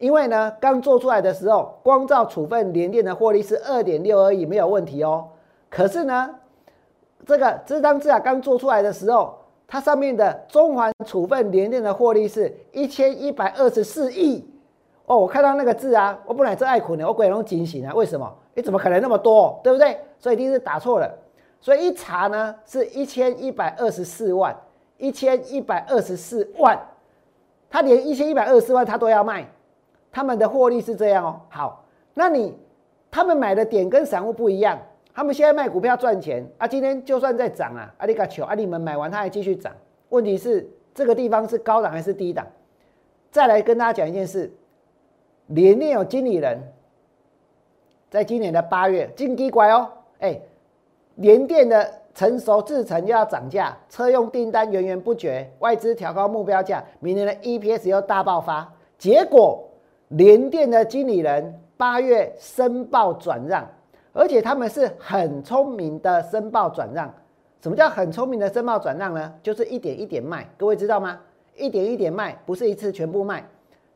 [0.02, 5.28] 因为呢，刚做出来的时候，光照处分联电的获利是二点六而已，没有问题哦。
[5.70, 6.28] 可是呢，
[7.24, 9.32] 这个这张字啊刚做出来的时候，
[9.68, 14.44] 它上面的中环处分联电的获利是一千一百二十四亿。
[15.06, 18.28] 哦，我看到那个字啊，我本来这爱苦呢，我鬼龙惊醒啊，为什么？
[18.54, 19.96] 你怎么可能那么多，对不对？
[20.18, 21.08] 所以一定是打错了。
[21.60, 24.52] 所以一查呢，是一千一百二十四万，
[24.98, 26.76] 一千一百二十四万，
[27.70, 29.48] 他连一千一百二十四万他都要卖，
[30.12, 31.40] 他们的获利是这样哦。
[31.48, 32.54] 好，那你
[33.10, 34.78] 他们买的点跟散户不一样，
[35.12, 39.72] 他们现在卖股票赚钱啊，今天就算在涨啊，阿里嘎球，啊你们买完它还继续涨，
[40.10, 42.46] 问题是这个地方是高档还是低档？
[43.30, 44.52] 再来跟大家讲一件事，
[45.46, 46.58] 联电有经理人。
[48.10, 50.38] 在今年的八月，金鸡乖哦，哎，
[51.14, 58.70] 联电的成熟制程又要涨价，车用订单源源不绝，外资调高目标价，明年的 EPS 又大爆发。
[58.98, 59.66] 结果
[60.12, 63.66] 联电的经理人八月申报转让，
[64.12, 67.12] 而且他们是很聪明的申报转让。
[67.60, 69.32] 什么叫很聪明的申报转让呢？
[69.42, 71.18] 就是一点一点卖，各位知道吗？
[71.56, 73.46] 一点一点卖，不是一次全部卖。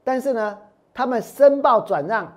[0.04, 0.58] 但是呢，
[0.94, 2.32] 他们申报转让。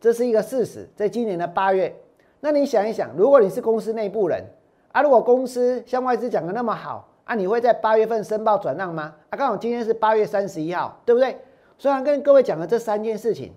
[0.00, 1.94] 这是一个事实，在今年的八月，
[2.40, 4.44] 那你想一想，如果你是公司内部人
[4.92, 9.14] 啊，如果公司像外资讲的那么好啊，你会在八月份申报转让吗？
[9.30, 11.38] 啊，刚好今天是八月三十一号，对不对？
[11.78, 13.52] 虽然跟各位讲了这三件事情，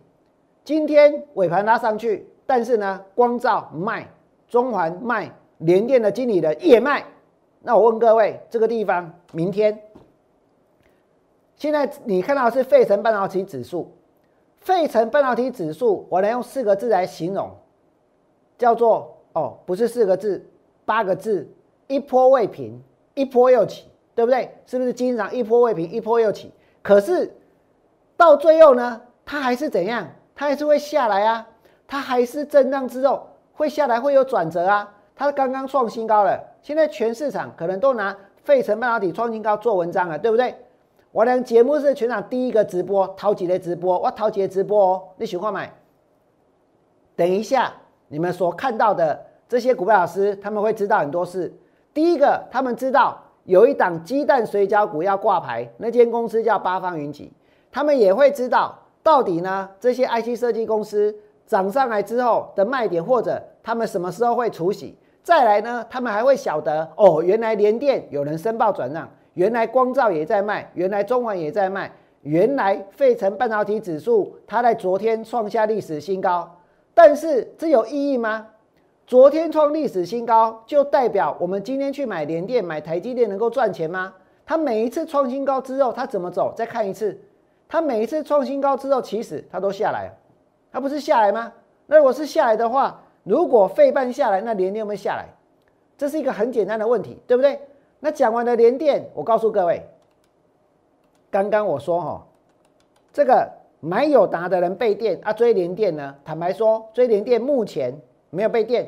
[0.64, 4.08] 今天尾盘拉上去，但是呢，光照卖，
[4.48, 7.06] 中环卖，联电的经理人也卖，
[7.62, 9.80] 那我问各位，这个地方明天，
[11.56, 13.92] 现在你看到是费城半导体指数。
[14.60, 17.50] 费城半导体指数，我能用四个字来形容，
[18.58, 20.46] 叫做哦，不是四个字，
[20.84, 21.48] 八个字，
[21.88, 22.82] 一波未平，
[23.14, 24.52] 一波又起，对不对？
[24.66, 26.52] 是不是经常一波未平，一波又起？
[26.82, 27.32] 可是
[28.18, 30.06] 到最后呢，它还是怎样？
[30.36, 31.48] 它还是会下来啊，
[31.88, 34.92] 它还是震荡之后会下来，会有转折啊。
[35.16, 40.56] 它刚刚创新高了，现在全市场可能都拿费城半导体创新高做文章了，对不对？
[41.12, 45.74] 我的节目是全场第一个直播，淘几的直播，我淘几的直播哦，你喜欢买？
[47.16, 47.74] 等一下，
[48.10, 51.52] 你们所看到的这些股票老师，他们会知道很多事。
[51.96, 57.34] 第一个，他们知道有一档鸡蛋水饺股要挂牌，那间公司叫八方云集。
[57.72, 64.98] 他们也会知道，到底呢这些 IC 设计公司涨上来之后的卖点，或者他们什么时候会除息。
[65.24, 69.10] 再来呢，他们还会晓得哦，原来联电有人申报转让。
[69.34, 76.58] 原来光照也在卖，原来中环也在卖，原来费城半导体指数它在昨天创下历史新高，
[76.96, 78.48] 但是这有意义吗？
[79.06, 84.12] 昨天创历史新高就代表我们今天去买联电、买台积电能够赚钱吗？
[84.44, 86.52] 它每一次创新高之后，它怎么走？
[86.56, 87.16] 再看一次，
[87.70, 90.12] 它每一次创新高之后，其实它都下来，
[90.72, 91.52] 它不是下来吗？
[91.86, 95.26] 那如果是下来的话，如果费半下来，那连电有没有下来？
[95.98, 97.60] 这是一个很简单的问题，对不对？
[98.00, 99.84] 那讲完了连电，我告诉各位，
[101.32, 102.26] 刚刚我说哈，
[103.12, 106.16] 这个买友达的人被电啊，追连电呢？
[106.24, 107.94] 坦白说，追连电目前
[108.30, 108.88] 没有被电，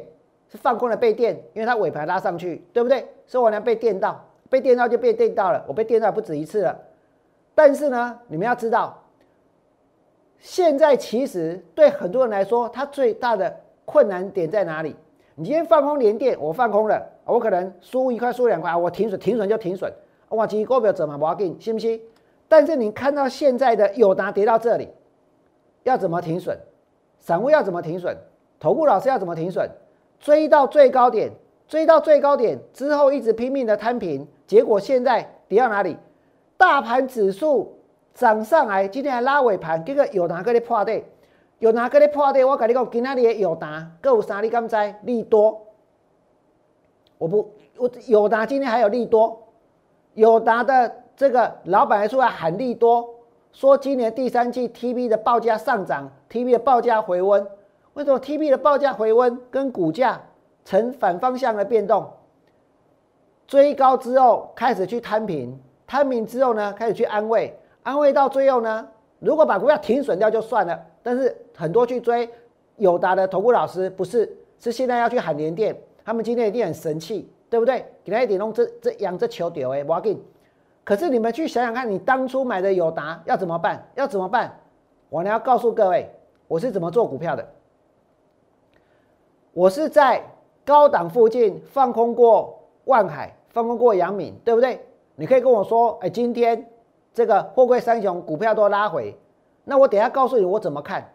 [0.50, 3.08] 是放空了被电，因为它尾盘拉上去，对不对？
[3.26, 6.80] 所以我呢被电到，被电到就被电到了，我被电到不止一次了。
[7.60, 8.98] 但是呢，你们要知道，
[10.40, 14.96] 现在其实对很多人来说，它最大的困难点在哪里？
[15.36, 19.92] 你今天放空连电，我放空了，我可能输一块输两块，我停损停损就停损，
[20.30, 22.00] 我其实股票怎么不要紧，信不信？
[22.48, 24.88] 但是你看到现在的友达跌到这里，
[25.84, 26.58] 要怎么停损？
[27.20, 28.16] 散户要怎么停损？
[28.58, 29.70] 投顾老师要怎么停损？
[30.18, 31.30] 追到最高点，
[31.68, 35.98] 追到最高点之后一直拼命的摊平，结果现在跌到哪里？
[36.60, 37.80] 大盘指数
[38.14, 41.02] 涨上来，今天还拉尾盘，这个有哪个的破底？
[41.60, 42.44] 有哪个的破底？
[42.44, 44.42] 我跟你讲，今天的有达，各有啥？
[44.42, 44.76] 你敢知？
[45.04, 45.68] 利多？
[47.18, 49.42] 我不，我有达今天还有利多，
[50.16, 53.10] 有达的这个老板还出来喊利多，
[53.54, 57.48] 说今年第三季 TB 的报价上涨，TB 的报价回温。
[57.94, 60.22] 为什么 TB 的报价回温跟股价
[60.66, 62.06] 呈反方向的变动？
[63.48, 65.58] 追高之后开始去摊平。
[65.90, 70.80] 摊平之后呢，开始去安慰，安慰到最后呢，如果把股票停损掉就算了。
[71.02, 72.30] 但是很多去追
[72.76, 75.76] 友达的投顾老师，不是，是现在要去喊联电，
[76.06, 77.84] 他们今天一定很生气，对不对？
[78.04, 80.16] 给他一点弄这这养这球屌哎，我给。
[80.84, 83.84] 可是你们去想想看，你当初买的友达要怎么办？
[83.96, 84.56] 要怎么办？
[85.10, 86.08] 我呢要告诉各位，
[86.48, 87.48] 我是怎么做股票的。
[89.54, 90.22] 我是在
[90.64, 94.80] 高档附近放空过万海，放空过阳明，对不对？
[95.20, 96.66] 你可以跟我说，哎，今天
[97.14, 99.14] 这个货柜三雄股票都拉回，
[99.66, 101.12] 那我等下告诉你我怎么看。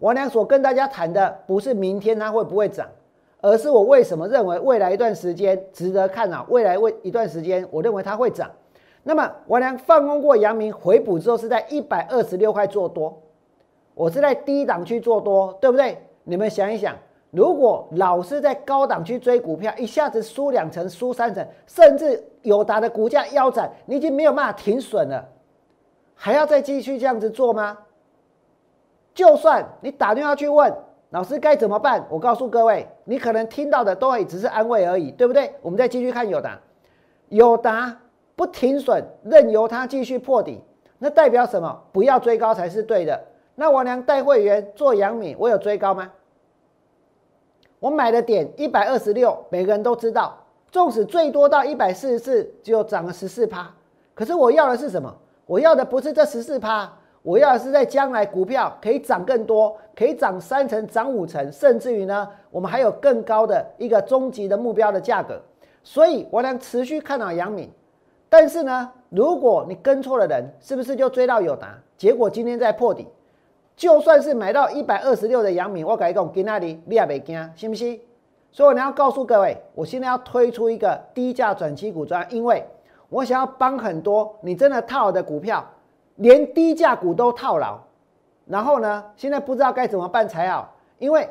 [0.00, 2.88] 王良所跟大家谈的不是明天它会不会涨，
[3.40, 6.44] 而是我为什么认为未来一段时间值得看啊？
[6.48, 8.50] 未来未一段时间，我认为它会涨。
[9.04, 13.22] 那么王良放空过阳明回补之后，是在一百二十六块做多，
[13.94, 15.96] 我是在低档去做多，对不对？
[16.24, 16.96] 你们想一想。
[17.30, 25.28] 如果老是在高档去追股票，一下子输两成、输三成，甚至友达的股价腰斩，你已经没有办法停损了，
[26.14, 27.76] 还要再继续这样子做吗？
[29.14, 30.72] 就算你打电话去问
[31.10, 35.52] 老师该怎么办，我告诉各位，你可能听到的都会只是安慰而已，对不对？
[35.60, 36.58] 我们再继续看友达，
[37.28, 37.94] 友达
[38.36, 40.62] 不停损，任由它继续破底，
[40.98, 41.82] 那代表什么？
[41.92, 43.20] 不要追高才是对的。
[43.54, 46.10] 那王良带会员做阳米，我有追高吗？
[47.80, 50.36] 我买的点一百二十六，每个人都知道，
[50.70, 53.72] 纵使最多到一百四十四，就涨了十四趴。
[54.14, 55.14] 可是我要的是什么？
[55.46, 65.40] 我要的不是这十四趴，我要的是在将来股票可以涨更多，可以涨三成、涨五成，甚至于呢，我们还有更高的一个终极的目标的价格。
[65.84, 67.70] 所以我能持续看好杨敏。
[68.28, 71.78] 但是呢，如果你跟错了人，是不是就追到友达？
[71.96, 73.06] 结果今天在破底。
[73.78, 78.00] 就算是买到一百二十六的阳明，我跟你讲，今那里你也别惊，信不信？
[78.50, 82.66] 所以我要告诉各位，我现在要推出一个低价转期股专，因为
[83.08, 85.64] 我想要帮很多你真的套的股票，
[86.16, 87.78] 连低价股都套牢，
[88.46, 91.30] 然后呢，现在不知道该怎么办才好，因为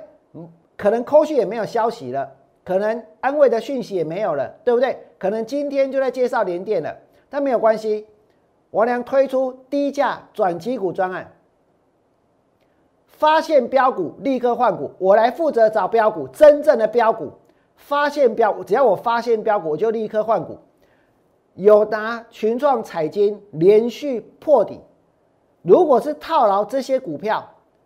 [0.78, 2.32] 可能扣续也没有消息了，
[2.64, 4.98] 可能安慰的讯息也没有了，对不对？
[5.20, 6.96] 可能今天就在介绍连电了，
[7.30, 8.08] 但没有关系，
[8.72, 11.30] 我俩推出低价转期股专案。
[13.18, 17.32] 发现标股立刻换股，我来负责找标股，真正的标股。
[17.76, 20.58] 发现标，只要我发现标股，我就立刻换股。
[21.56, 24.80] 友达、群创、彩金连续破底，
[25.62, 27.44] 如果是套牢这些股票，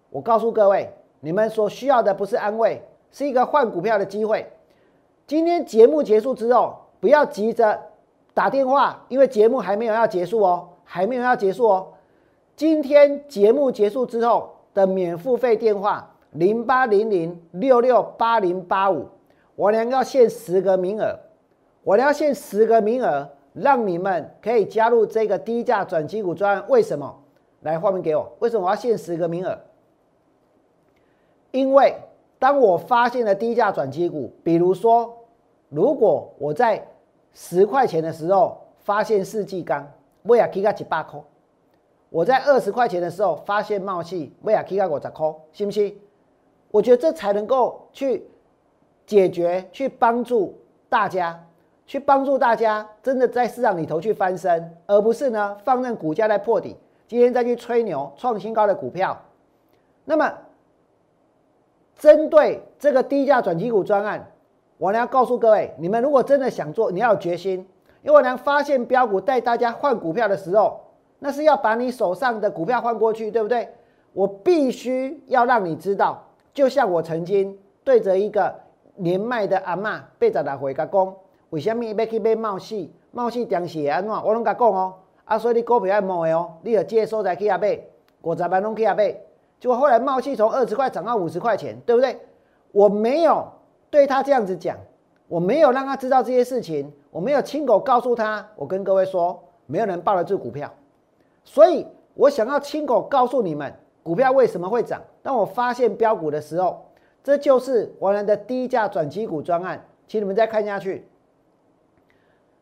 [0.09, 4.49] 我告诉各位，你们所需要的不是安慰，是一个换股票的机会。
[5.27, 7.79] 今天节目结束之后，不要急着
[8.33, 11.87] 打电话，因为节目还没有要结束哦，还没有要结束哦。
[12.55, 14.49] 今天节目结束之后。
[14.73, 19.07] 的免付费电话零八零零六六八零八五，
[19.55, 21.19] 我俩要限十个名额，
[21.83, 26.65] 我俩要限十个名额，让你们可以加入这个低价转基股专案。
[26.69, 27.13] 为什么？
[27.61, 28.31] 来画面给我。
[28.39, 29.57] 为什么我要限十个名额？
[31.51, 31.93] 因为
[32.39, 35.13] 当我发现了低价转基股，比如说，
[35.69, 36.87] 如果我在
[37.33, 39.85] 十块钱的时候发现世纪钢，
[40.23, 41.19] 我也可以一百块。
[42.11, 45.97] 我在二十块钱的时候发现冒气，威亚 K 卡我在扣，信不信？
[46.69, 48.27] 我觉得这才能够去
[49.05, 50.59] 解决，去帮助
[50.89, 51.41] 大家，
[51.87, 56.75] 去帮助大家真的在市场里头去翻身，而不是呢放任股价在破底，
[57.07, 59.17] 今天再去吹牛创新高的股票。
[60.03, 60.33] 那么，
[61.97, 64.29] 针对这个低价转基股专案，
[64.77, 67.65] 我呢要告诉各位，你们如果真的想做，你要有决心，
[68.03, 70.80] 因为我能发现标股带大家换股票的时候。
[71.23, 73.69] 那是要把你手上的股票换过去，对不对？
[74.11, 76.19] 我必须要让你知道，
[76.51, 78.51] 就像我曾经对着一个
[78.95, 81.15] 年迈的阿妈被找来回个工，
[81.51, 82.91] 为什么要去买冒细？
[83.11, 84.11] 冒细当时会安怎？
[84.11, 84.95] 我拢甲讲哦，
[85.25, 87.79] 啊，所以你股票要摸的哦，你要接所在去遐买，
[88.23, 89.15] 五十万拢去遐买。
[89.59, 92.17] 结果后来冒细从二十块涨到五十块钱，对不对？
[92.71, 93.47] 我没有
[93.91, 94.75] 对他这样子讲，
[95.27, 98.45] 我没有让他知道这些事情，我没有亲口告诉他。
[98.55, 100.69] 我跟各位说，没有人抱得住股票，
[101.43, 103.73] 所以我想要亲口告诉你们，
[104.03, 105.01] 股票为什么会涨。
[105.21, 106.85] 当我发现标股的时候。
[107.23, 111.05] 这就是我们的低价转机股专案，请你们再看下去。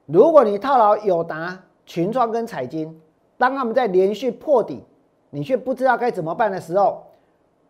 [0.05, 2.99] 如果你套牢友达、群创跟彩金，
[3.37, 4.83] 当他们在连续破底，
[5.29, 7.05] 你却不知道该怎么办的时候，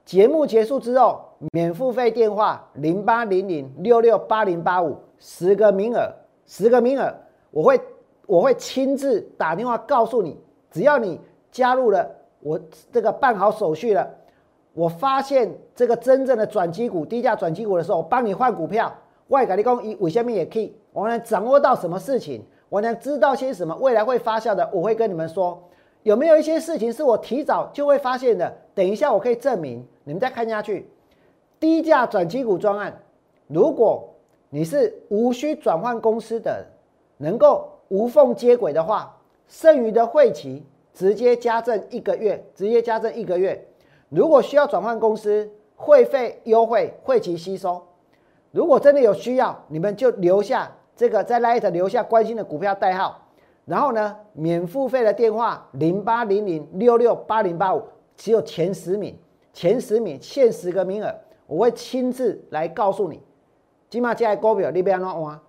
[0.03, 6.12] 节目结束之后，免付费电话零八零零六六八零八五，十个名额，
[6.47, 7.14] 十个名额，
[7.51, 7.80] 我会
[8.26, 10.41] 我会亲自打电话告诉你，
[10.72, 11.20] 只要你
[11.51, 12.09] 加入了
[12.41, 12.59] 我
[12.91, 14.09] 这个办好手续了。
[14.74, 18.93] 我发现这个真正的转机股、低价转机股的时候，我帮你换股票。
[19.28, 25.61] 外改立功以尾下面也可以，我能掌握到什么事情，我能知道些什么，未来会发酵的，我会跟你们说。
[26.01, 28.51] 有没有一些事情是我提早就会发现的？
[28.74, 29.86] 等一下我可以证明。
[30.03, 30.89] 你们再看下去，
[31.59, 33.01] 低价转机股专案，
[33.47, 34.09] 如果
[34.49, 36.65] 你是无需转换公司的，
[37.17, 39.15] 能够无缝接轨的话，
[39.50, 43.68] 剩余的会期直接加赠一个月，直接加赠一个月。
[44.08, 47.82] 如果需要转换公司，会费优惠，会期吸收。
[48.52, 53.28] 如果真的有需要，你们就留下这个在 Light 留下关心的股票代号，
[53.66, 57.84] 然后呢，免付费的电话零八零零六六八零八五，
[58.16, 59.18] 只有前十名，
[59.52, 61.16] 前十名限十个名额，
[61.47, 63.22] 我会亲自来告诉你。
[63.89, 65.39] 今嘛这个股票你要安怎换？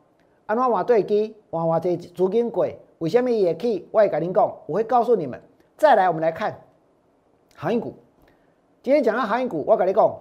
[0.47, 1.35] 安怎换对机？
[1.51, 2.79] 换换这资金贵？
[3.01, 3.31] 为什么？
[3.31, 3.89] 也可以？
[3.91, 5.41] 我也跟您讲，我会告诉你们。
[5.79, 6.55] 再来，我们来看
[7.55, 7.95] 航运股。
[8.83, 10.17] 今天讲到航运股，我跟你讲，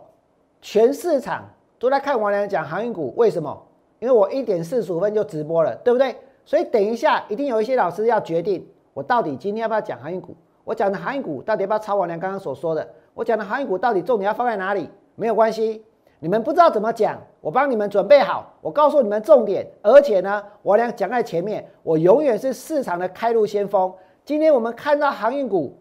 [0.62, 1.44] 全市场
[1.78, 3.66] 都在看王良讲航运股，为什么？
[4.00, 6.16] 因为我一点四十五分就直播了，对不对？
[6.46, 10.34] 所以等一下一定有一些老师要决定，我到底今天要不要讲航运股？
[10.64, 12.88] 我讲的航运股到底要不要抄王良刚刚所说的？
[13.14, 14.90] 我讲的航运股到底重点要放在哪里？
[15.16, 15.84] 没有关系，
[16.20, 23.94] 你们不知道怎么讲，我帮你们准备好，我告诉你们重点，而且呢，我俩讲在前面，我永远是市场的开路先锋。
[24.26, 25.78] 今天我们看到航运股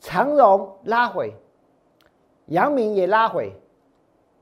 [0.00, 1.34] 长荣拉回。
[2.46, 3.58] 阳明也拉回，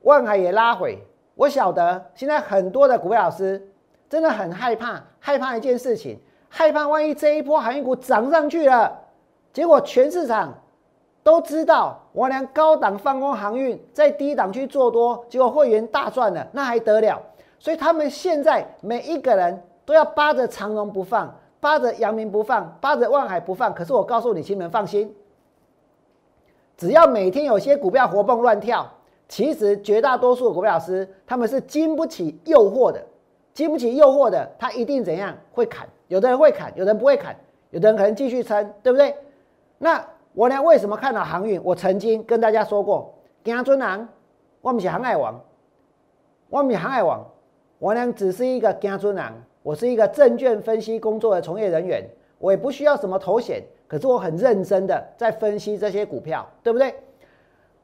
[0.01, 1.01] 万海也拉回。
[1.35, 3.65] 我晓得现在很多的股票老师
[4.09, 8.99] 真的很害怕，害怕一件事情，害怕万一这一波航运股涨上去了，
[9.53, 10.53] 结果全市场
[11.23, 17.21] 都知道我俩高档放空航运，在低档去做多，结果会员大赚了，那还得了？
[17.57, 23.73] 所以他们现在每一个人都要扒着长荣不放，扒着阳明不放，扒着万海不放。
[23.73, 25.15] 可是我告诉你，亲们放心。
[26.75, 28.85] 只要每天有些股票活蹦乱跳，
[29.29, 33.01] 其实绝大多数的股票老师他们是经不起诱惑的，
[33.53, 35.87] 经不起诱惑的，他一定怎样会砍？
[36.09, 37.33] 有的人会砍，有的人不会砍，
[37.69, 39.15] 有的人可能继续撑，对不对？
[39.77, 40.61] 那我呢？
[40.61, 41.61] 为什么看到航运？
[41.63, 43.13] 我曾经跟大家说过，
[43.43, 44.07] 金尊郎，
[44.61, 45.39] 我们是航海王，
[46.49, 47.23] 我们是航海王，
[47.77, 49.31] 我呢只是一个金尊郎，
[49.61, 52.03] 我是一个证券分析工作的从业人员，
[52.39, 53.63] 我也不需要什么头衔。
[53.87, 56.95] 可是我很认真的在分析这些股票，对不对？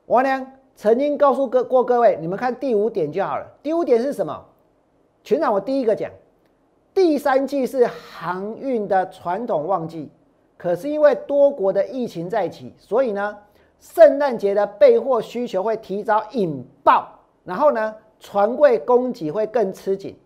[0.07, 3.45] 我呢曾经告诉各过各位，你们看第五点就好了。
[3.61, 4.43] 第五点是什么？
[5.23, 6.09] 全场我第一个讲，
[6.95, 10.09] 第三季是航运的传统旺季，
[10.59, 13.37] 可是因为多国的疫情在起，所以呢，
[13.79, 17.07] 圣诞节的备货需求会提早引爆，
[17.45, 20.19] 然后呢，船柜供给会更吃紧。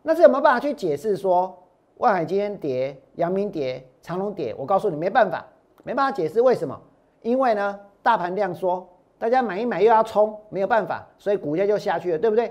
[0.00, 1.54] 那这有没有办法去解释说，
[1.98, 3.86] 万海今天跌，阳明跌？
[4.00, 5.44] 长龙跌，我告诉你没办法，
[5.82, 6.80] 没办法解释为什么？
[7.20, 12.50] 因为呢，大盘量缩，大家买一买又要冲，没有办法，所以股价就下去了，对不对？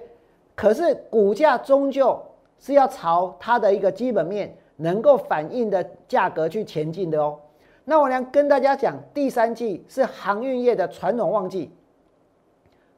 [0.53, 2.19] 可是股价终究
[2.59, 7.39] 是要朝它的一个基本面能够反映的价格去前进的哦。
[7.85, 11.69] 那我呢跟大家讲，第三季是航运业的传统旺季，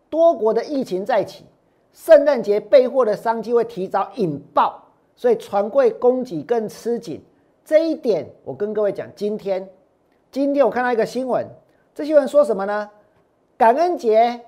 [0.09, 1.45] 多国的疫情再起，
[1.91, 4.83] 圣诞节备货的商机会提早引爆，
[5.15, 7.23] 所以船柜供给更吃紧。
[7.63, 9.67] 这一点，我跟各位讲，今天，
[10.31, 11.47] 今天我看到一个新闻，
[11.95, 12.89] 这新闻说什么呢？
[13.57, 14.39] 感恩节、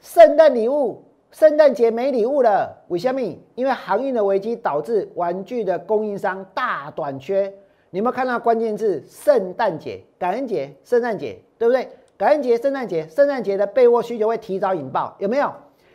[0.00, 3.20] 圣诞礼物，圣诞节没礼物了，为什么？
[3.54, 7.52] 因为航运的危机导致玩具的供应商大短缺。
[7.90, 9.02] 你有没有看到关键字？
[9.06, 11.88] 圣诞节、感恩节、圣诞节，对不对？
[12.16, 15.52] 感恩节、圣诞节，圣诞节的备货需求会提早引爆，有没有？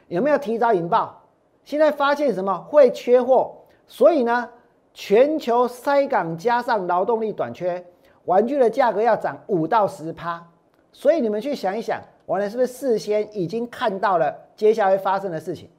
[0.08, 1.24] 有没有提早引爆？
[1.64, 2.56] 现在发现什么？
[2.70, 3.56] 会缺货，
[3.88, 4.50] 所以呢？
[4.94, 7.84] 全球塞港加上劳动力短缺，
[8.26, 10.48] 玩具的价格要涨五到十趴。
[10.92, 15.70] 所以你们去想一想，我呢是不是事先已经看到了接下来发生的事情？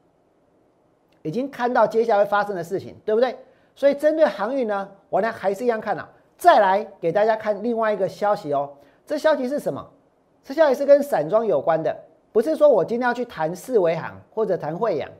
[1.22, 3.34] 已经看到接下来会发生的事情，对不对？
[3.74, 6.06] 所以针对航运呢，我呢还是一样看好。
[6.36, 8.70] 再来给大家看另外一个消息哦，
[9.06, 9.84] 这消息是什么？
[10.42, 11.96] 这消息是跟散装有关的，
[12.30, 15.10] 不是说我今天要去谈四维行或者谈惠阳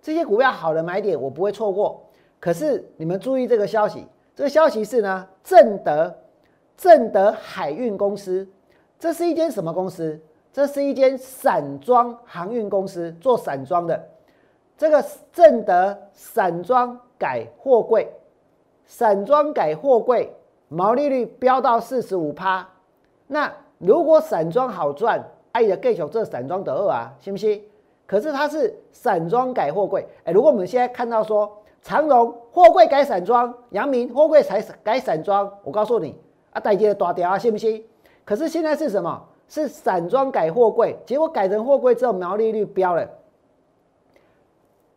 [0.00, 2.02] 这些股票好的买点，我不会错过。
[2.40, 4.04] 可是你们注意这个消息，
[4.34, 6.12] 这个消息是呢，正德
[6.76, 8.48] 正德海运公司，
[8.98, 10.20] 这是一间什么公司？
[10.52, 14.08] 这是一间散装航运公司，做散装的。
[14.76, 18.12] 这个正德散装改货柜，
[18.84, 20.34] 散装改货柜
[20.68, 22.68] 毛利率飙到四十五趴。
[23.28, 27.62] 那如果散装好赚，哎呀，继续这散装得二啊，信不信？
[28.06, 31.50] 可是它是散装改货柜，哎，如果我们现在看到说
[31.80, 36.18] 长荣货柜改散装，阳明货柜才改散装，我告诉你
[36.52, 37.82] 啊，大跌的大掉啊，信不信？
[38.24, 39.28] 可是现在是什么？
[39.52, 43.06] 是散装改货柜，结果改成货柜之后毛利率飙了，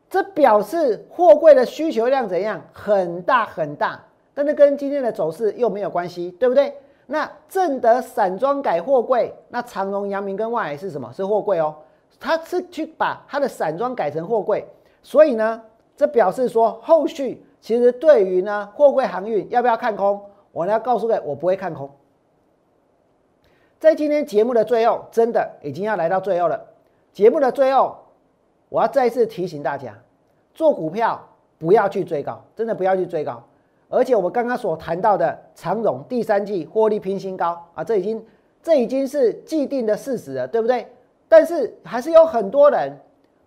[0.10, 2.62] 这表示货柜的需求量怎样？
[2.72, 4.02] 很大很大，
[4.34, 6.74] 但是跟今天的走势又没有关系，对不对？
[7.06, 11.12] 那正德散装改货柜，那长荣、阳明跟万海是什么？
[11.12, 11.76] 是货柜哦，
[12.18, 14.66] 它是去把它的散装改成货柜，
[15.04, 15.62] 所以呢，
[15.98, 20.22] 这表示说后续其实对于呢货柜航运要不要看空？
[20.54, 21.90] 我呢要告诉各位，我不会看空。
[23.86, 26.60] 在今天节目的最后，真的已经要来到最后了。
[27.14, 27.96] 节目的最后，
[28.68, 29.96] 我要再次提醒大家，
[30.56, 31.24] 做股票
[31.60, 33.44] 不要去追高，真的不要去追高。
[33.88, 38.26] 而且我们刚刚所谈到的长荣第三季获利拼新高啊，这已经
[38.64, 40.88] 这已经是既定的事实了，对不对？
[41.30, 42.92] 但是还是有很多人，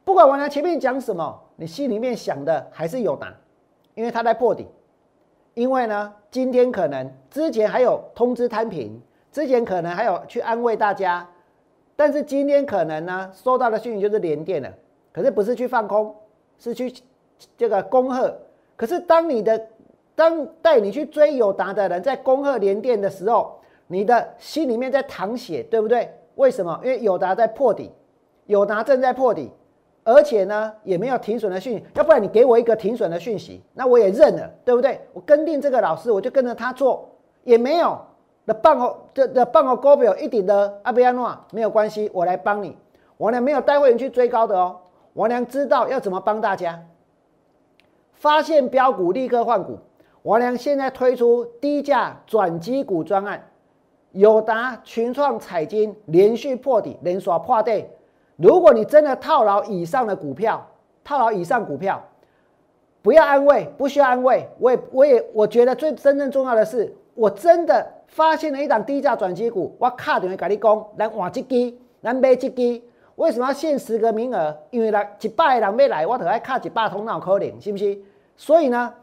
[0.04, 3.34] 不管王良前面讲什么，你心里面想的还是有答，
[3.96, 4.68] 因为他在破底。
[5.54, 9.02] 因为呢，今天可能之前还有通知摊平。
[9.38, 11.24] 之前可能还有去安慰大家，
[11.94, 14.68] 但是今天可能呢收到的讯息就是连电了，
[15.12, 16.12] 可是不是去放空，
[16.58, 16.92] 是去
[17.56, 18.36] 这个恭贺。
[18.74, 19.68] 可是当你的
[20.16, 26.12] 当带你去追友达的人在恭贺连电的时候，你的心里面在淌血，对不对？
[26.34, 26.76] 为什么？
[26.82, 27.92] 因为友达在破底，
[28.46, 29.52] 友达正在破底，
[30.02, 35.00] 而且呢也没有停损的讯息，要不然你给我一个停损的讯息，那我也认了，对不对？
[35.12, 37.08] 我跟定这个老师，我就跟着他做，
[37.44, 37.96] 也没有。
[38.48, 42.74] 的半个的的半个高表一点的阿贝亚诺没有关系，我来帮你。
[43.18, 44.74] 王良没有带会员去追高的哦，
[45.12, 46.82] 王良知道要怎么帮大家。
[48.14, 49.78] 发现标股立刻换股，
[50.22, 53.44] 王良现在推出低价转机股专案，
[54.12, 57.84] 友达、群创、彩金连续破底，连刷破底。
[58.36, 60.66] 如果你真的套牢以上的股票，
[61.04, 62.02] 套牢以上股票，
[63.02, 64.48] 不要安慰，不需要安慰。
[64.58, 67.97] 我也我也我觉得最真正重要的是，我真的。
[68.08, 72.82] 发现了一档低价转机股，我卡电话跟你讲，来换一支，咱买一支。
[73.14, 74.56] 为什么要限十个名额？
[74.70, 77.98] 因为来一百个人要来，我得爱卡一百通脑可能，是不是？
[78.36, 78.94] 所以呢，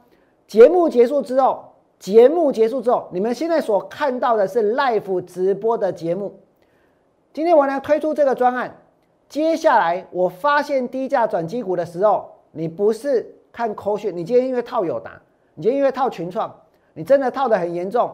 [0.47, 1.65] 节目结束之后，
[1.99, 6.39] 节目结束之后，你们现在所看到的是 live 直播的节目。
[7.33, 8.73] 今天我呢推出这个专案，
[9.27, 15.21] 接下来我发现低价转机股的时候，你不是看口讯，你今天因为套友达，
[15.55, 16.53] 你今天因为套群创，
[16.93, 18.09] 你真的套的很严重。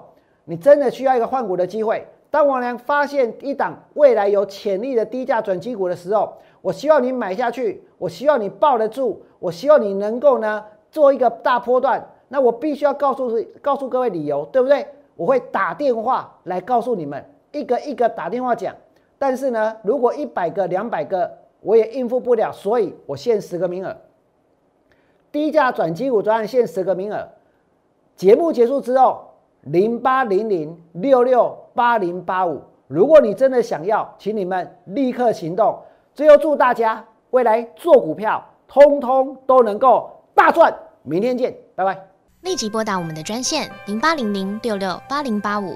[0.45, 2.07] 你真的需要一个换股的机会。
[2.29, 12.07] 当王良发现一档未来有潜力的低价转机股的时候，我希望你买下去，我希望你抱得住，我希望你能够呢做一个大波段。
[12.29, 14.87] 那我必须要告诉告诉各位理由，对不对？
[15.17, 17.21] 我会打电话来告诉你们，
[17.51, 18.73] 一个一个打电话讲。
[19.19, 21.29] 但是呢，如果一百个、两百个，
[21.59, 23.97] 我也应付不了，所以我限十个名额。
[25.33, 27.27] 低价转机股专案限十个名额。
[28.15, 29.27] 节目结束之后。
[29.61, 35.77] 零八零零六六八零八五，如果你真的想要，请你们立刻行动。
[36.13, 40.73] 最后祝大家未来做股票，通通都能够大赚。
[41.03, 41.97] 明天见，拜拜。
[42.41, 45.75] 立即拨打我们的专线零八零零六六八零八五